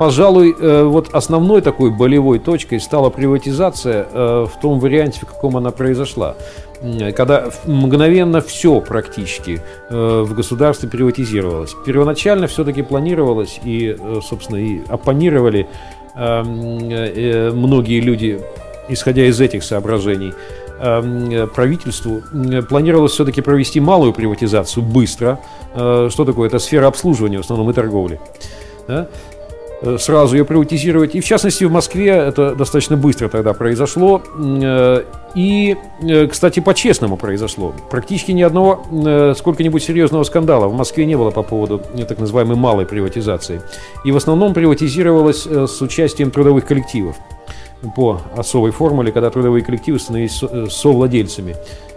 пожалуй, 0.00 0.56
э, 0.58 0.82
вот 0.84 1.10
основной 1.12 1.60
такой 1.60 1.90
болевой 1.90 2.38
точкой 2.38 2.80
стала 2.80 3.10
приватизация 3.10 4.06
э, 4.10 4.46
в 4.50 4.58
том 4.58 4.80
варианте, 4.80 5.20
в 5.20 5.26
каком 5.26 5.56
она 5.58 5.70
произошла 5.70 6.34
когда 7.14 7.50
мгновенно 7.66 8.40
все 8.40 8.80
практически 8.80 9.60
э, 9.90 10.24
в 10.26 10.32
государстве 10.32 10.88
приватизировалось. 10.88 11.76
Первоначально 11.84 12.46
все-таки 12.46 12.80
планировалось 12.80 13.60
и, 13.62 13.94
собственно, 14.26 14.56
и 14.56 14.80
оппонировали 14.88 15.68
эм, 16.16 17.58
многие 17.58 18.00
люди, 18.00 18.40
исходя 18.88 19.26
из 19.26 19.38
этих 19.42 19.62
соображений, 19.62 20.32
эм, 20.80 21.50
правительству 21.50 22.22
планировалось 22.66 23.12
все-таки 23.12 23.42
провести 23.42 23.78
малую 23.78 24.14
приватизацию 24.14 24.82
быстро. 24.82 25.38
Что 25.74 26.24
такое? 26.24 26.48
Это 26.48 26.58
сфера 26.58 26.86
обслуживания, 26.86 27.36
в 27.36 27.42
основном 27.42 27.68
и 27.68 27.74
торговли. 27.74 28.18
Да? 28.88 29.06
Э, 29.82 29.96
сразу 29.98 30.36
ее 30.36 30.44
приватизировать. 30.44 31.14
И 31.14 31.20
в 31.20 31.24
частности 31.24 31.64
в 31.64 31.72
Москве 31.72 32.08
это 32.08 32.54
достаточно 32.54 32.96
быстро 32.96 33.28
тогда 33.28 33.54
произошло. 33.54 34.22
Э, 34.38 35.04
и, 35.34 35.76
э, 36.02 36.26
кстати, 36.26 36.60
по-честному 36.60 37.16
произошло. 37.16 37.74
Практически 37.90 38.32
ни 38.32 38.42
одного 38.42 38.84
сколько-нибудь 39.34 39.82
серьезного 39.82 40.24
скандала 40.24 40.68
в 40.68 40.74
Москве 40.74 41.06
не 41.06 41.16
было 41.16 41.30
по 41.30 41.42
поводу 41.42 41.80
так 42.08 42.18
называемой 42.18 42.56
малой 42.56 42.84
приватизации. 42.84 43.62
И 44.04 44.12
в 44.12 44.16
основном 44.16 44.52
приватизировалось 44.54 45.46
с 45.46 45.80
участием 45.80 46.30
трудовых 46.30 46.66
коллективов 46.66 47.16
по 47.96 48.20
особой 48.36 48.72
формуле, 48.72 49.12
когда 49.12 49.30
трудовые 49.30 49.64
коллективы 49.64 49.98
становились 49.98 50.42
совладельцами. 50.70 51.56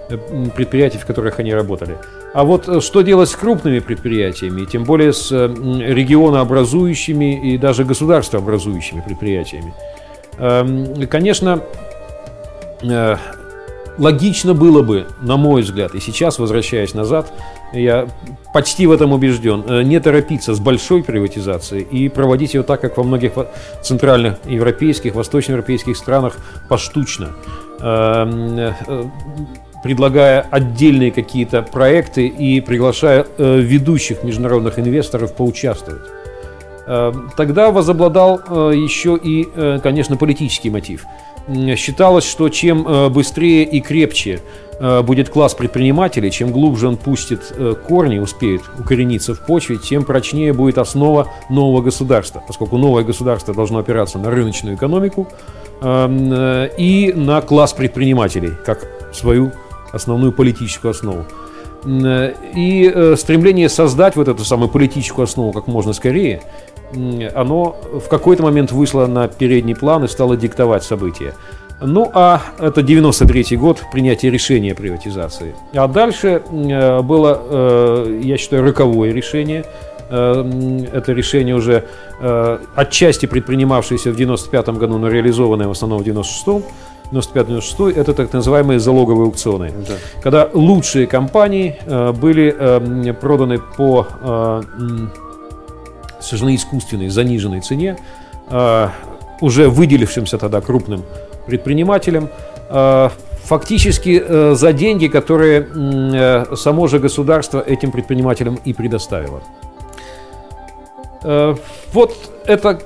Э, 0.10 0.18
предприятий, 0.56 0.98
в 0.98 1.06
которых 1.06 1.40
они 1.40 1.54
работали. 1.54 1.98
А 2.34 2.44
вот 2.44 2.68
э, 2.68 2.82
что 2.82 3.02
делать 3.02 3.30
с 3.30 3.36
крупными 3.36 3.80
предприятиями, 3.80 4.66
тем 4.66 4.84
более 4.84 5.14
с 5.14 5.32
регионообразующими 5.32 7.54
и 7.54 7.58
даже 7.58 7.86
государствообразующими 7.86 9.02
предприятиями? 9.02 9.74
Эм, 10.40 11.08
конечно, 11.08 11.62
э, 12.82 13.16
логично 13.98 14.54
было 14.54 14.82
бы, 14.82 15.08
на 15.22 15.38
мой 15.38 15.62
взгляд, 15.62 15.96
и 15.96 16.02
сейчас, 16.02 16.38
возвращаясь 16.38 16.94
назад, 16.94 17.32
я 17.72 18.10
почти 18.54 18.88
в 18.88 18.92
этом 18.92 19.14
убежден, 19.14 19.64
не 19.88 20.02
торопиться 20.02 20.54
с 20.54 20.60
большой 20.60 21.04
приватизацией 21.04 21.84
и 21.84 22.10
проводить 22.10 22.56
ее 22.56 22.64
так, 22.64 22.82
как 22.82 22.98
во 22.98 23.04
многих 23.04 23.32
центральных 23.82 24.36
европейских, 24.46 25.16
восточноевропейских 25.16 25.96
странах, 25.96 26.36
поштучно 26.68 27.30
эм, 27.80 28.74
предлагая 29.84 30.48
отдельные 30.50 31.12
какие-то 31.12 31.62
проекты 31.62 32.28
и 32.28 32.62
приглашая 32.62 33.28
э, 33.38 33.60
ведущих 33.60 34.24
международных 34.24 34.80
инвесторов 34.80 35.36
поучаствовать. 35.36 36.02
Э, 36.88 37.12
тогда 37.38 37.70
возобладал 37.72 38.40
э, 38.48 38.72
еще 38.76 39.20
и, 39.22 39.48
э, 39.54 39.80
конечно, 39.84 40.16
политический 40.18 40.70
мотив. 40.70 41.06
Считалось, 41.76 42.24
что 42.24 42.48
чем 42.48 42.88
э, 42.88 43.10
быстрее 43.10 43.66
и 43.66 43.82
крепче 43.82 44.40
э, 44.80 45.02
будет 45.02 45.28
класс 45.28 45.54
предпринимателей, 45.54 46.32
чем 46.32 46.54
глубже 46.54 46.88
он 46.88 46.96
пустит 46.96 47.52
э, 47.52 47.76
корни, 47.86 48.20
успеет 48.20 48.62
укорениться 48.80 49.36
в 49.36 49.46
почве, 49.46 49.76
тем 49.78 50.06
прочнее 50.06 50.54
будет 50.54 50.78
основа 50.78 51.28
нового 51.50 51.82
государства, 51.82 52.42
поскольку 52.48 52.78
новое 52.78 53.04
государство 53.04 53.54
должно 53.54 53.80
опираться 53.80 54.18
на 54.20 54.32
рыночную 54.32 54.78
экономику 54.78 55.28
эм, 55.82 56.70
и 56.78 57.12
на 57.14 57.42
класс 57.42 57.74
предпринимателей, 57.74 58.52
как 58.66 58.88
свою 59.12 59.52
основную 59.94 60.34
политическую 60.34 60.92
основу. 60.92 61.26
И 61.86 63.14
стремление 63.18 63.70
создать 63.70 64.16
вот 64.16 64.28
эту 64.28 64.44
самую 64.44 64.70
политическую 64.70 65.24
основу 65.24 65.52
как 65.54 65.68
можно 65.68 65.94
скорее, 65.94 66.42
оно 67.36 67.78
в 67.94 68.08
какой-то 68.10 68.44
момент 68.44 68.72
вышло 68.72 69.06
на 69.08 69.28
передний 69.28 69.76
план 69.76 70.04
и 70.04 70.08
стало 70.08 70.36
диктовать 70.38 70.84
события. 70.84 71.34
Ну, 71.82 72.10
а 72.14 72.42
это 72.60 72.82
93 72.82 73.58
год, 73.58 73.84
принятие 73.92 74.32
решения 74.32 74.74
приватизации. 74.74 75.56
А 75.74 75.88
дальше 75.88 76.42
было, 76.52 78.08
я 78.22 78.38
считаю, 78.38 78.64
роковое 78.64 79.12
решение– 79.12 79.66
Э, 80.10 80.80
это 80.92 81.12
решение 81.12 81.56
уже 81.56 81.86
э, 82.20 82.60
отчасти 82.76 83.26
предпринимавшееся 83.26 84.12
в 84.12 84.16
95 84.16 84.70
году, 84.70 85.00
но 85.00 85.08
реализованное 85.08 85.68
в 85.68 85.72
основном 85.72 86.00
в 86.00 86.04
96 86.04 86.66
95-96 87.12 87.94
это 88.00 88.14
так 88.14 88.34
называемые 88.34 88.80
залоговые 88.80 89.26
аукционы, 89.26 89.72
да. 89.88 89.96
когда 90.22 90.50
лучшие 90.54 91.08
компании 91.08 91.78
э, 91.86 92.12
были 92.12 93.14
проданы 93.14 93.60
по 93.60 94.08
совершенно 96.20 96.56
искусственной, 96.56 97.10
заниженной 97.10 97.60
цене, 97.60 97.98
уже 99.42 99.68
выделившимся 99.68 100.38
тогда 100.38 100.62
крупным 100.62 101.04
предпринимателям, 101.46 102.30
фактически 102.70 104.54
за 104.56 104.74
деньги, 104.74 105.08
которые 105.08 106.56
само 106.56 106.88
же 106.88 107.00
государство 107.00 107.60
этим 107.60 107.92
предпринимателям 107.92 108.58
и 108.64 108.74
предоставило. 108.74 109.42
Э, 111.24 111.56
вот 111.94 112.16
эта 112.46 112.80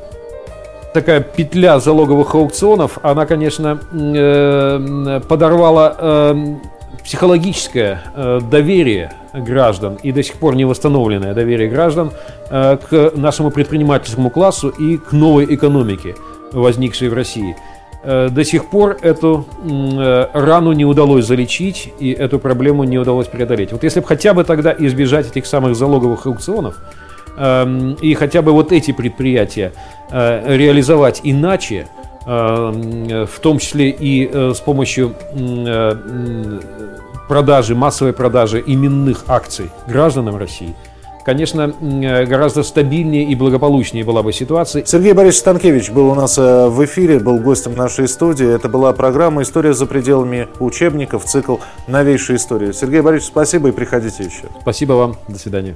такая 0.99 1.21
петля 1.21 1.79
залоговых 1.79 2.33
аукционов, 2.33 2.97
она, 3.03 3.27
конечно, 3.27 3.79
э, 3.93 5.21
подорвала 5.27 5.95
э, 5.95 6.55
психологическое 7.03 8.01
доверие 8.51 9.13
граждан 9.33 9.97
и 10.01 10.11
до 10.11 10.23
сих 10.23 10.35
пор 10.35 10.55
не 10.55 10.65
восстановленное 10.65 11.33
доверие 11.33 11.69
граждан 11.69 12.11
к 12.49 13.11
нашему 13.15 13.49
предпринимательскому 13.51 14.29
классу 14.29 14.69
и 14.69 14.97
к 14.97 15.13
новой 15.13 15.45
экономике, 15.55 16.15
возникшей 16.51 17.07
в 17.07 17.13
России. 17.13 17.55
До 18.03 18.43
сих 18.43 18.69
пор 18.69 18.97
эту 19.01 19.45
рану 20.33 20.73
не 20.73 20.83
удалось 20.83 21.25
залечить 21.25 21.93
и 21.99 22.11
эту 22.11 22.39
проблему 22.39 22.83
не 22.83 22.97
удалось 22.97 23.27
преодолеть. 23.27 23.71
Вот 23.71 23.83
если 23.83 24.01
бы 24.01 24.07
хотя 24.07 24.33
бы 24.33 24.43
тогда 24.43 24.75
избежать 24.77 25.27
этих 25.27 25.45
самых 25.45 25.77
залоговых 25.77 26.25
аукционов, 26.25 26.75
и 27.37 28.15
хотя 28.15 28.41
бы 28.41 28.51
вот 28.51 28.71
эти 28.71 28.91
предприятия 28.91 29.73
э, 30.09 30.55
реализовать 30.57 31.21
иначе, 31.23 31.87
эм, 32.25 33.27
в 33.27 33.39
том 33.39 33.59
числе 33.59 33.89
и 33.89 34.27
э, 34.31 34.53
с 34.55 34.59
помощью 34.59 35.13
э, 35.33 36.59
продажи, 37.27 37.75
массовой 37.75 38.13
продажи 38.13 38.63
именных 38.65 39.25
акций 39.27 39.69
гражданам 39.87 40.37
России, 40.37 40.73
конечно, 41.25 41.73
гораздо 42.25 42.63
стабильнее 42.63 43.25
и 43.25 43.35
благополучнее 43.35 44.03
была 44.03 44.23
бы 44.23 44.33
ситуация. 44.33 44.83
Сергей 44.85 45.13
Борисович 45.13 45.41
Станкевич 45.41 45.91
был 45.91 46.09
у 46.09 46.15
нас 46.15 46.37
в 46.37 46.85
эфире, 46.85 47.19
был 47.19 47.37
гостем 47.37 47.75
нашей 47.75 48.07
студии. 48.07 48.47
Это 48.47 48.69
была 48.69 48.93
программа 48.93 49.41
«История 49.43 49.73
за 49.73 49.85
пределами 49.85 50.47
учебников», 50.59 51.25
цикл 51.25 51.57
«Новейшая 51.87 52.37
история». 52.37 52.71
Сергей 52.71 53.01
Борисович, 53.01 53.29
спасибо 53.29 53.67
и 53.67 53.71
приходите 53.73 54.23
еще. 54.23 54.45
Спасибо 54.61 54.93
вам. 54.93 55.17
До 55.27 55.37
свидания. 55.37 55.75